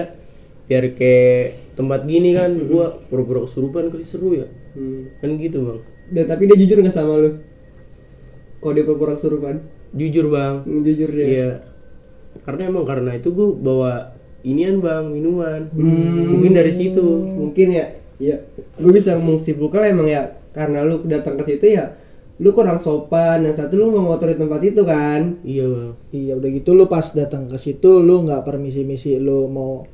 biar 0.66 0.84
kayak 0.92 1.44
tempat 1.74 2.00
gini 2.04 2.32
kan 2.32 2.58
gua 2.66 2.98
pura-pura 3.06 3.44
kesurupan 3.44 3.88
kali 3.88 4.02
seru 4.02 4.34
ya 4.34 4.48
Hmm. 4.76 5.08
kan 5.18 5.40
gitu 5.40 5.64
bang 5.64 5.80
Dan 6.06 6.24
tapi 6.28 6.46
dia 6.46 6.54
jujur 6.54 6.78
nggak 6.78 6.92
sama 6.92 7.16
lu? 7.16 7.40
Kok 8.58 8.72
dia 8.72 8.84
pura-pura 8.84 9.16
kesurupan? 9.16 9.56
jujur 9.90 10.28
bang 10.28 10.60
Hmm, 10.62 10.82
Jujur 10.82 11.08
dia. 11.08 11.24
iya 11.24 11.50
karena 12.44 12.68
emang 12.68 12.84
karena 12.84 13.16
itu 13.16 13.32
gua 13.32 13.48
bawa 13.54 13.92
inian 14.42 14.78
bang 14.78 15.08
minuman 15.08 15.72
Hmm. 15.72 16.36
mungkin 16.36 16.52
dari 16.52 16.68
situ 16.70 17.00
Mungkin 17.32 17.68
ya, 17.72 17.86
ya 18.18 18.36
gue 18.76 18.92
bisa 18.92 19.16
mensimpulkan 19.16 19.80
emang 19.86 20.04
ya 20.06 20.22
karena 20.52 20.84
lu 20.84 21.00
datang 21.04 21.36
ke 21.36 21.48
situ 21.48 21.72
ya 21.72 21.96
lu 22.36 22.52
kurang 22.52 22.78
sopan 22.78 23.42
yang 23.42 23.56
satu 23.56 23.74
lu 23.74 23.88
mau 23.90 24.12
ngotori 24.12 24.36
tempat 24.36 24.60
itu 24.60 24.84
kan? 24.84 25.40
Iya. 25.40 25.64
Bang 25.66 25.90
Iya 26.12 26.32
udah 26.36 26.48
gitu 26.52 26.70
lu 26.72 26.84
pas 26.84 27.08
datang 27.10 27.48
ke 27.48 27.56
situ 27.56 27.90
lu 27.98 28.24
nggak 28.24 28.44
permisi-misi 28.44 29.16
lu 29.16 29.48
mau 29.48 29.88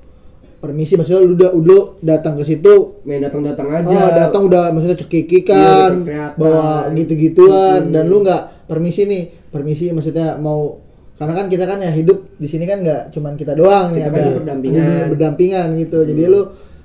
permisi 0.59 0.95
maksudnya 0.95 1.23
lu 1.23 1.35
udah 1.35 1.51
udah 1.55 1.83
datang 1.99 2.35
ke 2.35 2.45
situ 2.45 3.03
main 3.03 3.23
datang-datang 3.23 3.67
aja. 3.69 3.91
Oh 3.91 4.11
datang 4.11 4.43
udah 4.47 4.71
maksudnya 4.71 4.99
cekikikan 4.99 6.03
Iya, 6.03 6.35
bawa 6.35 6.91
gitu-gituan 6.91 7.91
dan 7.91 8.07
lu 8.07 8.23
nggak 8.23 8.67
permisi 8.67 9.07
nih. 9.07 9.23
Permisi 9.51 9.91
maksudnya 9.91 10.35
mau 10.35 10.83
karena 11.13 11.39
kan 11.39 11.47
kita 11.47 11.63
kan 11.63 11.79
ya 11.79 11.95
hidup 11.95 12.27
di 12.35 12.51
sini 12.51 12.67
kan 12.67 12.83
nggak 12.83 13.15
cuman 13.15 13.39
kita 13.39 13.55
doang 13.55 13.95
nih 13.95 14.03
Kita 14.03 14.11
kan 14.11 14.19
ada 14.19 14.33
berdampingan. 14.35 14.83
ada 14.83 15.07
berdampingan 15.11 15.67
gitu. 15.79 15.99
Jadi 16.03 16.23
lu 16.27 16.41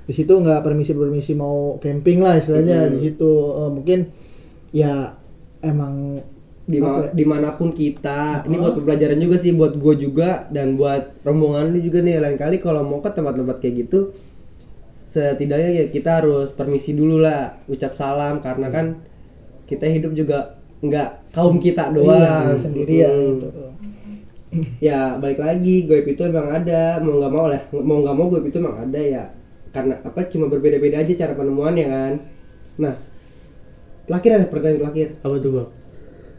di 0.06 0.12
situ 0.14 0.32
nggak 0.32 0.62
permisi 0.62 0.94
permisi 0.94 1.32
mau 1.34 1.82
camping 1.82 2.22
lah 2.22 2.38
istilahnya 2.38 2.86
di 2.90 2.98
situ. 3.02 3.30
Eh, 3.58 3.70
mungkin 3.74 3.98
ya 4.70 5.17
emang 5.62 6.22
di 6.68 6.78
ya? 6.84 7.08
di 7.12 7.24
mana 7.24 7.56
pun 7.58 7.72
kita. 7.72 8.44
Ini 8.44 8.56
buat 8.60 8.74
pembelajaran 8.76 9.18
juga 9.24 9.36
sih 9.40 9.52
buat 9.56 9.72
gue 9.80 9.94
juga 10.04 10.44
dan 10.52 10.76
buat 10.76 11.16
rombongan 11.24 11.72
lu 11.72 11.78
juga 11.80 11.98
nih. 12.04 12.20
Lain 12.20 12.36
kali 12.36 12.60
kalau 12.60 12.84
mau 12.84 13.00
ke 13.00 13.10
tempat-tempat 13.12 13.56
kayak 13.62 13.74
gitu 13.88 14.12
setidaknya 15.08 15.70
ya 15.72 15.84
kita 15.88 16.10
harus 16.20 16.52
permisi 16.52 16.92
dulu 16.92 17.16
lah 17.24 17.56
ucap 17.64 17.96
salam 17.96 18.44
karena 18.44 18.68
kan 18.68 18.86
kita 19.68 19.86
hidup 19.88 20.12
juga 20.16 20.58
nggak 20.84 21.32
kaum 21.34 21.56
kita 21.60 21.90
doang. 21.96 22.54
iya, 22.54 22.60
sendirian 22.60 23.12
Hmm. 23.12 23.26
gitu. 23.40 23.48
Ya 24.80 25.20
balik 25.20 25.40
lagi 25.44 25.84
gue 25.84 25.98
itu 26.08 26.22
emang 26.24 26.48
ada. 26.48 27.00
Mau 27.04 27.20
nggak 27.20 27.32
mau 27.32 27.46
lah 27.52 27.62
mau 27.72 27.98
nggak 28.00 28.16
mau 28.16 28.26
gue 28.32 28.40
itu 28.48 28.58
emang 28.62 28.76
ada 28.88 29.00
ya. 29.00 29.24
Karena 29.74 30.00
apa 30.00 30.20
cuma 30.32 30.48
berbeda-beda 30.48 31.04
aja 31.04 31.12
cara 31.14 31.32
penemuannya 31.36 31.84
kan. 31.84 32.12
Nah 32.80 32.94
terakhir 34.08 34.30
ada 34.40 34.46
pertanyaan 34.48 34.80
terakhir 34.80 35.08
apa 35.20 35.34
tuh 35.38 35.50
bang? 35.52 35.68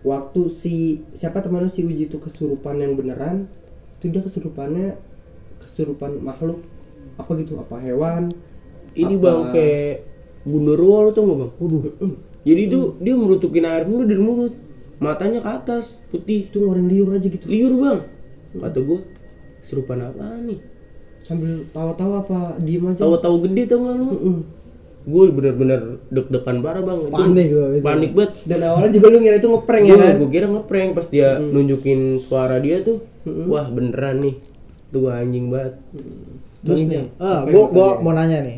Waktu 0.01 0.41
si 0.49 0.75
siapa 1.13 1.45
teman 1.45 1.67
lu 1.67 1.71
si 1.71 1.86
Uji 1.86 2.10
itu 2.10 2.17
kesurupan 2.17 2.82
yang 2.82 2.97
beneran 2.97 3.45
itu 3.99 4.10
dia 4.10 4.25
kesurupannya 4.25 4.97
kesurupan 5.63 6.19
makhluk. 6.25 6.60
Apa 7.19 7.36
gitu 7.38 7.60
apa 7.60 7.77
hewan 7.84 8.32
ini 8.95 9.15
Apa- 9.19 9.23
bang 9.23 9.39
kayak 9.53 9.93
gundurwo 10.47 10.95
lo 11.05 11.10
tuh 11.13 11.23
bang? 11.29 11.51
Waduh. 11.62 11.82
Jadi 12.47 12.62
tuh 12.71 12.86
dia 13.03 13.13
merutukin 13.13 13.67
air 13.67 13.84
mulu 13.86 14.03
dari 14.08 14.23
mulut. 14.23 14.53
Matanya 14.99 15.39
ke 15.43 15.49
atas 15.51 15.99
putih. 16.12 16.47
Itu 16.47 16.63
ngeluarin 16.63 16.88
liur 16.88 17.12
aja 17.15 17.27
gitu. 17.27 17.45
Liur 17.45 17.73
bang. 17.77 17.99
Kata 18.55 18.79
gue 18.82 18.99
serupan 19.62 19.99
apa 20.01 20.39
nih? 20.41 20.60
Sambil 21.27 21.67
tawa-tawa 21.75 22.25
apa 22.25 22.39
diem 22.63 22.89
aja. 22.89 23.05
Tahu-tahu 23.05 23.36
gede 23.45 23.63
tau 23.69 23.77
nggak 23.84 23.95
lu? 23.99 24.05
Mm-mm. 24.10 24.38
Gue 25.10 25.24
bener-bener 25.32 25.82
deg-degan 26.08 26.58
parah 26.60 26.80
bang 26.80 27.00
Itu 27.02 27.12
Panik 27.12 27.48
itu. 27.48 27.62
panik 27.82 28.12
banget 28.13 28.32
Dan 28.45 28.60
awalnya 28.62 28.89
juga 28.91 29.08
lu 29.08 29.17
ngira 29.19 29.36
itu 29.38 29.50
ngeprank 29.50 29.84
ya 29.84 29.95
kan? 29.95 30.13
gue 30.15 30.30
kira 30.30 30.48
ngeprank 30.48 30.89
pas 30.93 31.08
dia 31.08 31.30
nunjukin 31.38 32.00
suara 32.19 32.56
dia 32.58 32.78
tuh 32.80 33.02
wah 33.45 33.65
beneran 33.65 34.22
nih 34.22 34.36
tuh 34.88 35.00
gua 35.02 35.13
anjing 35.17 35.50
banget 35.50 35.74
Terus 36.60 36.80
nih, 36.84 37.08
ah, 37.17 37.45
gua 37.45 37.65
tadi? 37.65 38.04
mau 38.04 38.12
nanya 38.12 38.38
nih. 38.41 38.58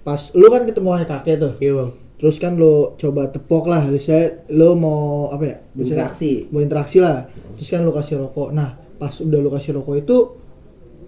Pas 0.00 0.32
lu 0.32 0.48
kan 0.48 0.64
ketemu 0.64 0.88
ayah 0.94 1.08
kakek 1.10 1.36
tuh. 1.38 1.52
iya 1.58 1.72
bang 1.74 1.90
Terus 2.16 2.36
kan 2.38 2.54
lu 2.54 2.94
coba 2.94 3.28
tepok 3.28 3.66
lah, 3.66 3.82
misalnya 3.84 4.46
lu 4.48 4.72
mau 4.72 5.26
apa 5.28 5.44
ya? 5.44 5.56
Misalnya 5.74 6.06
Interaksi. 6.06 6.32
Mau 6.48 6.60
interaksi 6.60 6.98
lah. 6.98 7.26
Terus 7.54 7.68
kan 7.68 7.82
lu 7.82 7.90
kasih 7.90 8.16
rokok. 8.16 8.50
Nah, 8.50 8.72
pas 8.94 9.10
udah 9.12 9.36
lu 9.36 9.50
kasih 9.50 9.74
rokok 9.74 9.96
itu 9.98 10.16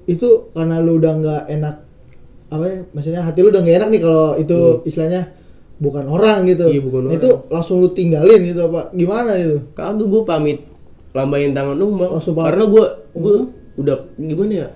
itu 0.04 0.28
karena 0.50 0.76
lu 0.78 0.98
udah 0.98 1.12
nggak 1.14 1.42
enak 1.48 1.74
apa 2.48 2.64
ya? 2.64 2.78
Maksudnya 2.90 3.20
hati 3.22 3.38
lu 3.40 3.48
udah 3.48 3.60
nggak 3.60 3.76
enak 3.78 3.88
nih 3.88 4.00
kalau 4.00 4.26
itu 4.36 4.58
istilahnya 4.84 5.22
bukan 5.76 6.04
orang 6.06 6.38
gitu. 6.44 6.66
Iya, 6.68 6.80
bukan 6.80 7.00
Nah, 7.00 7.08
orang. 7.10 7.18
Itu 7.18 7.28
langsung 7.48 7.76
lu 7.78 7.88
tinggalin 7.90 8.40
gitu 8.44 8.60
apa? 8.64 8.92
Gimana 8.92 9.30
itu? 9.34 9.56
kagak 9.72 10.06
gue 10.06 10.22
pamit 10.22 10.58
lambain 11.10 11.50
tangan 11.50 11.74
dong 11.74 11.94
bang 11.94 12.10
Langsung 12.10 12.34
pamit. 12.34 12.46
karena 12.50 12.64
gue 12.66 12.84
gue 13.14 13.36
udah 13.74 13.96
gimana 14.16 14.52
ya 14.54 14.68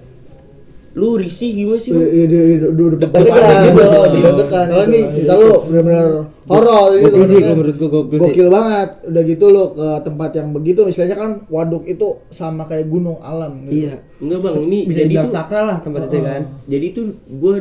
lu 0.95 1.15
risih 1.15 1.51
gimana 1.53 1.79
sih 1.79 1.91
Iya, 1.95 2.07
iya, 2.25 2.25
iya, 2.27 2.57
udah 2.67 2.85
udah 2.89 2.99
Deg-degan 2.99 3.27
deg-degan 3.27 3.59
gitu, 3.63 3.79
gitu, 3.79 3.87
iya. 4.19 4.31
deg-degan. 4.35 4.67
Kalau 4.67 4.85
ini 4.87 5.01
kita 5.15 5.33
lu 5.35 5.51
benar-benar 5.67 6.09
horor 6.49 6.89
gitu. 6.95 7.09
Gokil 7.11 7.25
sih 7.25 7.39
menurut 7.41 7.77
gua 7.77 7.89
gokil 7.91 8.11
sih. 8.11 8.23
Gokil 8.25 8.49
banget. 8.49 8.89
Udah 9.05 9.23
gitu 9.25 9.45
lo 9.47 9.65
ke 9.73 9.89
tempat 10.03 10.31
yang 10.33 10.49
begitu 10.51 10.81
istilahnya 10.85 11.17
kan 11.17 11.31
waduk 11.47 11.85
itu 11.85 12.07
sama 12.29 12.65
kayak 12.65 12.87
gunung 12.87 13.21
alam 13.21 13.65
gitu. 13.65 13.85
Iya. 13.85 13.95
enggak 14.19 14.39
bang 14.41 14.57
ini 14.63 14.79
Bisa 14.85 14.99
jadi 15.01 15.15
tuh 15.21 15.31
sakral 15.31 15.65
lah 15.67 15.79
tempat 15.79 16.01
itu 16.05 16.19
kan. 16.21 16.43
jadi 16.65 16.87
tuh 16.91 17.05
gue 17.23 17.55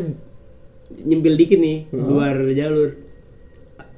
nyempil 0.99 1.33
dikit 1.35 1.59
nih 1.59 1.77
luar 1.91 2.35
jalur 2.49 2.89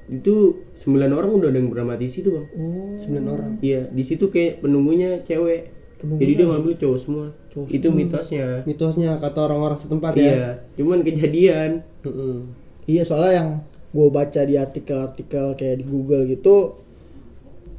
itu 0.10 0.36
sembilan 0.74 1.12
orang 1.14 1.32
udah 1.32 1.48
ada 1.48 1.58
yang 1.58 1.70
pernah 1.70 1.88
mati 1.88 2.04
di 2.04 2.12
situ 2.12 2.30
bang 2.30 2.48
Oh. 2.52 2.98
Sembilan 2.98 3.26
orang. 3.30 3.52
iya 3.62 3.86
di 3.88 4.02
situ 4.02 4.26
kayak 4.28 4.60
penunggunya 4.60 5.22
cewek 5.22 5.70
jadi 6.00 6.32
dia 6.34 6.46
ngambil 6.48 6.74
cowok 6.76 6.98
semua 6.98 7.26
itu 7.68 7.88
mitosnya 7.90 8.64
Mitosnya 8.64 9.12
kata 9.18 9.40
orang-orang 9.44 9.78
setempat 9.78 10.12
ya. 10.14 10.24
iya 10.24 10.48
cuman 10.76 11.00
kejadian 11.02 11.84
Mm-mm. 12.02 12.36
Iya 12.84 13.04
soalnya 13.04 13.32
yang 13.36 13.50
gue 13.90 14.08
baca 14.14 14.42
di 14.46 14.56
artikel-artikel 14.56 15.58
kayak 15.58 15.82
di 15.82 15.86
Google 15.86 16.30
gitu 16.30 16.78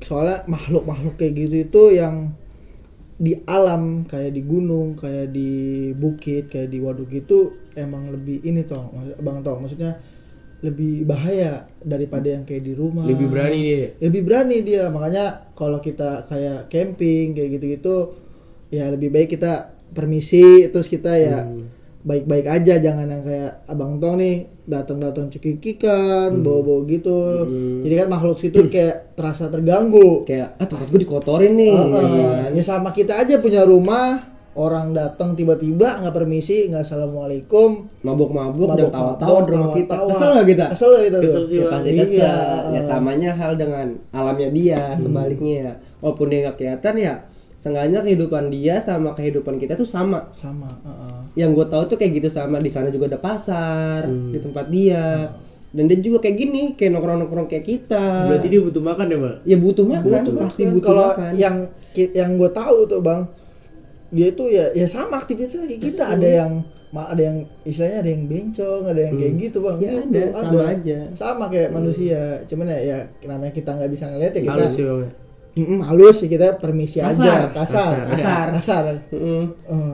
soalnya 0.00 0.42
makhluk-makhluk 0.48 1.14
kayak 1.20 1.34
gitu 1.36 1.56
itu 1.68 1.82
yang 2.00 2.34
di 3.20 3.36
alam 3.44 4.08
kayak 4.08 4.32
di 4.32 4.42
gunung 4.42 4.96
kayak 4.96 5.28
di 5.28 5.92
bukit 5.92 6.48
kayak 6.48 6.72
di 6.72 6.80
waduk 6.80 7.12
gitu 7.12 7.52
emang 7.76 8.08
lebih 8.08 8.40
ini 8.48 8.64
toh 8.64 8.88
bang 9.20 9.44
toh 9.44 9.60
maksudnya 9.60 10.00
lebih 10.60 11.08
bahaya 11.08 11.64
daripada 11.80 12.36
yang 12.36 12.44
kayak 12.44 12.68
di 12.68 12.76
rumah. 12.76 13.08
Lebih 13.08 13.32
berani 13.32 13.60
dia. 13.64 13.88
Lebih 13.96 14.22
berani 14.28 14.56
dia 14.60 14.92
makanya 14.92 15.48
kalau 15.56 15.80
kita 15.80 16.28
kayak 16.28 16.68
camping 16.68 17.32
kayak 17.32 17.56
gitu-gitu 17.56 18.12
ya 18.68 18.92
lebih 18.92 19.08
baik 19.08 19.34
kita 19.34 19.72
permisi 19.96 20.68
terus 20.70 20.86
kita 20.86 21.16
ya 21.16 21.48
baik-baik 22.06 22.46
aja 22.46 22.80
jangan 22.80 23.08
yang 23.08 23.24
kayak 23.24 23.66
abang 23.66 23.98
tong 23.98 24.20
nih 24.20 24.46
datang-datang 24.70 25.26
cekikikan 25.34 26.40
bawa-bawa 26.46 26.86
gitu 26.86 27.44
jadi 27.82 28.06
kan 28.06 28.08
makhluk 28.14 28.38
situ 28.38 28.70
kayak 28.70 29.18
terasa 29.18 29.50
terganggu 29.50 30.22
Kayak 30.24 30.56
ah 30.56 30.66
tempat 30.70 30.86
gua 30.88 31.00
dikotorin 31.00 31.52
nih. 31.58 31.74
Ya 31.74 31.82
ah. 31.82 31.88
kan? 32.46 32.50
ya 32.56 32.62
sama 32.62 32.90
kita 32.94 33.20
aja 33.20 33.42
punya 33.42 33.66
rumah 33.66 34.30
orang 34.54 34.90
datang 34.90 35.38
tiba-tiba 35.38 36.02
nggak 36.02 36.14
permisi 36.14 36.66
nggak 36.66 36.82
assalamualaikum 36.82 37.86
Mabuk-mabuk 38.02 38.74
dan 38.74 38.90
tawa-tawa 38.90 39.38
di 39.46 39.50
rumah 39.54 39.70
kita. 39.74 39.94
Kesel 40.10 40.28
nggak 40.34 40.48
kita? 40.48 40.64
kesel 40.74 40.90
tuh? 40.90 41.20
Kesel 41.22 41.42
sih, 41.46 41.56
Ya 41.58 41.66
pasti 41.70 41.90
Iya. 41.90 42.04
kesel. 42.04 42.62
Ya 42.74 42.82
samanya 42.86 43.30
hal 43.36 43.52
dengan 43.58 43.86
alamnya 44.10 44.48
dia 44.50 44.82
sebaliknya. 44.98 45.78
Walaupun 46.00 46.26
dia 46.32 46.38
nggak 46.48 46.56
kelihatan 46.56 46.94
ya, 46.96 47.14
seenggaknya 47.60 48.00
kehidupan 48.00 48.48
dia 48.48 48.80
sama 48.80 49.12
kehidupan 49.12 49.56
kita 49.56 49.74
tuh 49.74 49.84
sama. 49.84 50.32
sama 50.32 50.80
ah, 50.80 50.88
ah. 50.88 51.20
Yang 51.34 51.50
gue 51.54 51.66
tahu 51.68 51.82
tuh 51.86 51.96
kayak 51.96 52.12
gitu 52.16 52.28
sama 52.28 52.56
di 52.56 52.68
sana 52.68 52.88
juga 52.88 53.06
ada 53.06 53.20
pasar 53.20 54.04
di 54.08 54.38
tempat 54.38 54.66
dia. 54.66 55.28
Dan 55.70 55.86
dia 55.86 55.96
juga 55.96 56.18
kayak 56.18 56.34
gini, 56.34 56.62
kayak 56.74 56.90
nongkrong-nongkrong 56.90 57.46
kayak 57.46 57.62
kita. 57.62 58.26
berarti 58.26 58.48
dia 58.48 58.60
butuh 58.60 58.82
makan 58.82 59.06
ya 59.06 59.18
pak 59.18 59.34
ya 59.44 59.56
butuh 59.56 59.84
makan, 59.86 60.02
butuh 60.02 60.32
pasti 60.36 60.62
makan. 60.62 60.74
butuh 60.74 60.86
kalau 60.88 61.06
makan. 61.14 61.32
yang 61.36 61.56
yang 61.94 62.30
gue 62.34 62.50
tahu 62.50 62.78
tuh 62.86 63.00
bang 63.00 63.20
dia 64.10 64.26
itu 64.28 64.44
ya 64.46 64.64
ya 64.72 64.86
sama 64.86 65.14
aktivitasnya 65.16 65.68
kayak 65.68 65.82
kita 65.84 66.02
ada 66.08 66.26
yang 66.26 66.52
ma- 66.90 67.06
ada 67.06 67.22
yang 67.22 67.36
istilahnya 67.62 67.98
ada 68.00 68.10
yang 68.10 68.22
bencong 68.26 68.82
ada 68.84 69.00
yang 69.00 69.14
kayak 69.14 69.32
gitu 69.38 69.58
bang 69.60 69.76
Ya 69.78 69.90
Gitu, 69.92 70.02
ada, 70.10 70.22
sama 70.34 70.62
aja. 70.66 70.98
sama 71.14 71.44
kayak 71.46 71.70
manusia 71.70 72.20
cuman 72.44 72.66
ya, 72.66 72.78
ya 72.80 72.96
namanya 73.24 73.52
kita 73.52 73.70
nggak 73.70 73.90
bisa 73.92 74.04
ngeliat 74.08 74.32
ya 74.32 74.40
kita 74.40 74.54
halus 74.56 74.74
bang 74.74 75.10
Mm-mm, 75.52 75.82
halus 75.82 76.20
ya 76.20 76.28
kita 76.28 76.46
permisi 76.56 76.98
Kasar. 76.98 77.18
aja 77.18 77.34
kasar 77.50 77.94
Kasar. 78.06 78.46
kasar 78.46 78.46
kasar. 78.54 78.82
Eh, 79.10 79.46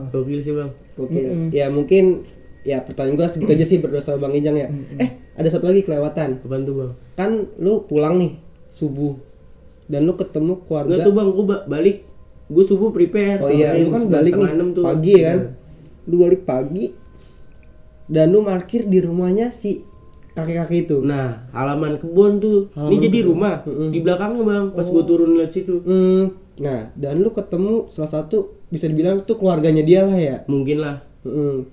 gokil 0.07 0.39
sih 0.39 0.53
bang 0.53 0.69
Oke, 0.95 1.17
ya 1.49 1.67
mungkin 1.67 2.25
ya 2.61 2.79
pertanyaan 2.79 3.15
gua 3.15 3.27
segitu 3.27 3.51
aja 3.51 3.63
sih 3.63 3.77
berdua 3.77 3.99
sama 3.99 4.17
Bang 4.19 4.33
Ijang 4.33 4.53
ya. 4.53 4.67
Eh, 4.97 5.09
ada 5.33 5.47
satu 5.47 5.65
lagi 5.65 5.81
kelewatan. 5.81 6.37
apaan 6.39 6.61
tuh 6.63 6.75
bang 6.75 6.91
Kan 7.13 7.31
lu 7.55 7.81
pulang 7.83 8.17
nih 8.17 8.37
subuh 8.69 9.17
dan 9.85 10.03
lu 10.03 10.13
ketemu 10.13 10.53
Enggak 10.55 10.67
keluarga. 10.67 10.95
tuh 11.01 11.13
bang, 11.13 11.27
gue 11.27 11.45
balik 11.65 11.97
Gue 12.47 12.63
subuh 12.63 12.89
prepare 12.89 13.39
Oh 13.39 13.49
iya, 13.49 13.75
lu 13.75 13.89
kan 13.89 14.07
balik 14.07 14.31
nih 14.31 14.51
enam 14.51 14.71
tuh. 14.71 14.83
pagi 14.83 15.13
ya 15.15 15.23
kan. 15.27 15.37
Iya. 15.37 15.49
Lu 16.05 16.15
balik 16.17 16.41
pagi 16.43 16.85
dan 18.05 18.25
lu 18.29 18.39
parkir 18.41 18.83
di 18.83 18.99
rumahnya 18.99 19.51
si 19.51 19.83
kakek-kakek 20.37 20.79
itu. 20.85 20.97
Nah, 21.01 21.49
halaman 21.49 21.97
kebun 21.97 22.37
tuh 22.37 22.69
Ini 22.69 22.77
Halaman 22.77 23.01
jadi 23.01 23.17
kebun. 23.19 23.29
rumah 23.33 23.55
Mm-mm. 23.65 23.89
Di 23.89 23.99
belakangnya 24.05 24.43
bang, 24.45 24.65
pas 24.77 24.85
gue 24.85 25.03
turun 25.09 25.29
lihat 25.41 25.49
situ 25.49 25.81
Hmm, 25.81 26.23
nah, 26.61 26.93
dan 26.93 27.25
lu 27.25 27.33
ketemu 27.33 27.89
salah 27.89 28.11
satu 28.21 28.53
bisa 28.69 28.85
dibilang 28.85 29.25
tuh 29.25 29.41
keluarganya 29.41 29.81
dia 29.81 30.05
lah 30.05 30.17
ya. 30.17 30.35
Mungkin 30.45 30.77
lah 30.77 31.01
Mm. 31.25 31.67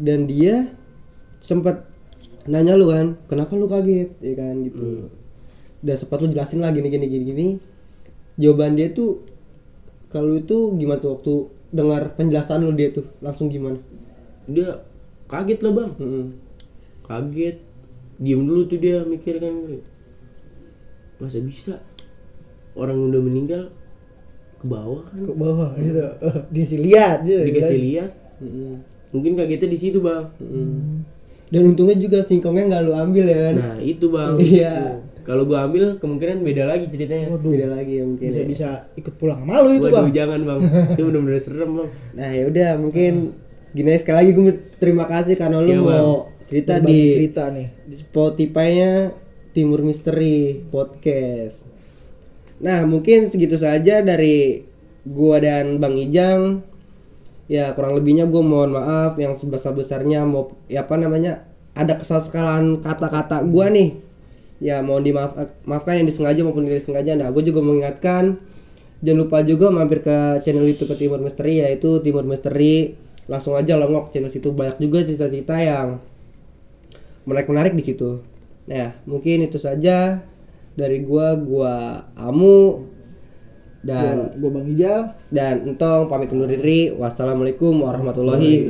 Dan 0.00 0.26
dia 0.26 0.74
sempat 1.38 1.86
nanya 2.50 2.74
lu 2.74 2.90
kan, 2.90 3.14
kenapa 3.30 3.54
lu 3.54 3.70
kaget, 3.70 4.10
ya 4.18 4.34
kan 4.34 4.54
gitu. 4.66 5.06
Dan 5.86 5.94
sempat 5.94 6.18
lu 6.24 6.32
jelasin 6.34 6.64
lah 6.64 6.74
gini 6.74 6.90
gini 6.90 7.06
gini 7.06 7.24
gini. 7.24 7.48
Jawaban 8.36 8.74
dia 8.74 8.90
tuh 8.90 9.22
kalau 10.10 10.34
itu 10.34 10.74
gimana 10.74 10.98
tuh 10.98 11.10
waktu 11.14 11.34
dengar 11.70 12.02
penjelasan 12.18 12.66
lu 12.66 12.74
dia 12.74 12.90
tuh 12.90 13.06
langsung 13.22 13.48
gimana? 13.48 13.78
Dia 14.50 14.82
kaget 15.30 15.58
lah 15.62 15.72
bang 15.74 15.90
Mm-mm. 15.98 16.24
Kaget 17.06 17.56
Diem 18.16 18.42
dulu 18.48 18.64
tuh 18.64 18.78
dia 18.80 19.04
mikir 19.04 19.36
kan 19.36 19.52
Masa 21.20 21.40
bisa? 21.40 21.80
Orang 22.76 23.08
udah 23.08 23.20
meninggal 23.20 23.62
Ke 24.60 24.66
bawah 24.68 25.04
kan? 25.08 25.20
Ke 25.24 25.32
bawah 25.36 25.70
gitu. 25.76 26.00
Eh, 26.26 26.36
dia 26.52 26.64
sih 26.64 26.78
lihat 26.80 27.24
dia 27.24 27.44
Dikasih 27.44 27.80
lihat. 27.80 28.10
Mm-mm. 28.40 28.80
Mungkin 29.12 29.32
kagetnya 29.36 29.68
di 29.72 29.78
situ 29.80 30.00
bang. 30.00 30.28
Mm-mm. 30.40 31.04
Dan 31.46 31.60
untungnya 31.72 31.96
juga 31.96 32.24
singkongnya 32.26 32.64
nggak 32.68 32.82
lu 32.84 32.92
ambil 32.96 33.24
ya 33.28 33.38
kan? 33.48 33.54
Nah 33.56 33.76
itu 33.80 34.06
bang. 34.12 34.34
Iya. 34.40 34.74
Kalau 35.26 35.42
gue 35.42 35.58
ambil 35.58 35.84
kemungkinan 35.98 36.38
beda 36.46 36.64
lagi 36.70 36.86
ceritanya. 36.86 37.34
Waduh. 37.34 37.50
Beda 37.50 37.66
lagi 37.74 37.92
ya 37.98 38.04
mungkin. 38.06 38.28
bisa 38.30 38.40
ya. 38.40 38.46
bisa 38.46 38.68
ikut 38.94 39.14
pulang 39.18 39.42
malu 39.42 39.74
itu 39.74 39.88
Waduh 39.88 40.08
bang. 40.08 40.14
jangan 40.14 40.40
bang. 40.44 40.58
Itu 40.94 41.02
bener-bener 41.08 41.40
serem 41.42 41.70
bang. 41.76 41.90
Nah 42.14 42.28
ya 42.32 42.44
udah 42.48 42.70
mungkin 42.78 43.12
segini 43.60 43.98
sekali 43.98 44.16
lagi 44.22 44.30
gue 44.32 44.54
terima 44.78 45.04
kasih 45.10 45.34
karena 45.34 45.58
lu 45.60 45.68
Iya, 45.68 45.80
mau 45.82 46.12
cerita 46.46 46.78
Berbagi 46.78 46.94
di 46.94 47.14
cerita 47.18 47.44
nih 47.50 47.68
di 47.90 47.96
Spotify-nya 47.98 49.10
Timur 49.50 49.82
Misteri 49.82 50.62
Podcast. 50.70 51.66
Nah, 52.62 52.86
mungkin 52.86 53.28
segitu 53.28 53.58
saja 53.58 54.00
dari 54.00 54.62
gua 55.02 55.42
dan 55.42 55.82
Bang 55.82 55.98
Ijang. 55.98 56.62
Ya, 57.50 57.74
kurang 57.74 57.98
lebihnya 57.98 58.30
gua 58.30 58.42
mohon 58.46 58.78
maaf 58.78 59.18
yang 59.18 59.34
sebesar-besarnya 59.34 60.22
mau 60.22 60.54
ya 60.70 60.86
apa 60.86 60.94
namanya? 60.94 61.42
Ada 61.74 61.98
kesalahan 61.98 62.78
kata-kata 62.78 63.42
gua 63.50 63.66
nih. 63.66 63.98
Ya, 64.62 64.80
mohon 64.80 65.02
dimaaf 65.02 65.36
maafkan 65.66 65.98
yang 65.98 66.06
disengaja 66.08 66.46
maupun 66.46 66.64
tidak 66.64 66.80
disengaja. 66.80 67.12
Nah, 67.12 67.28
gue 67.28 67.44
juga 67.44 67.60
mengingatkan 67.60 68.40
jangan 69.04 69.28
lupa 69.28 69.44
juga 69.44 69.68
mampir 69.68 70.00
ke 70.00 70.40
channel 70.40 70.64
YouTube 70.64 70.96
Timur 70.96 71.20
Misteri 71.20 71.60
yaitu 71.60 72.00
Timur 72.00 72.24
Misteri. 72.24 72.96
Langsung 73.28 73.52
aja 73.52 73.76
longok 73.76 74.16
channel 74.16 74.32
situ 74.32 74.56
banyak 74.56 74.80
juga 74.80 75.04
cerita-cerita 75.04 75.60
yang 75.60 76.00
menarik-menarik 77.26 77.76
di 77.76 77.84
situ. 77.84 78.24
Nah, 78.70 78.96
mungkin 79.04 79.44
itu 79.44 79.60
saja 79.60 80.24
dari 80.72 81.04
gua, 81.04 81.36
gua 81.36 81.74
Amu 82.16 82.88
dan 83.84 84.32
gua, 84.32 84.48
gua 84.48 84.50
bang 84.56 84.66
Ijal 84.72 85.00
dan 85.28 85.54
Entong 85.68 86.08
pamit 86.08 86.32
undur 86.32 86.48
diri. 86.48 86.94
Wassalamualaikum 86.94 87.84
warahmatullahi 87.84 88.64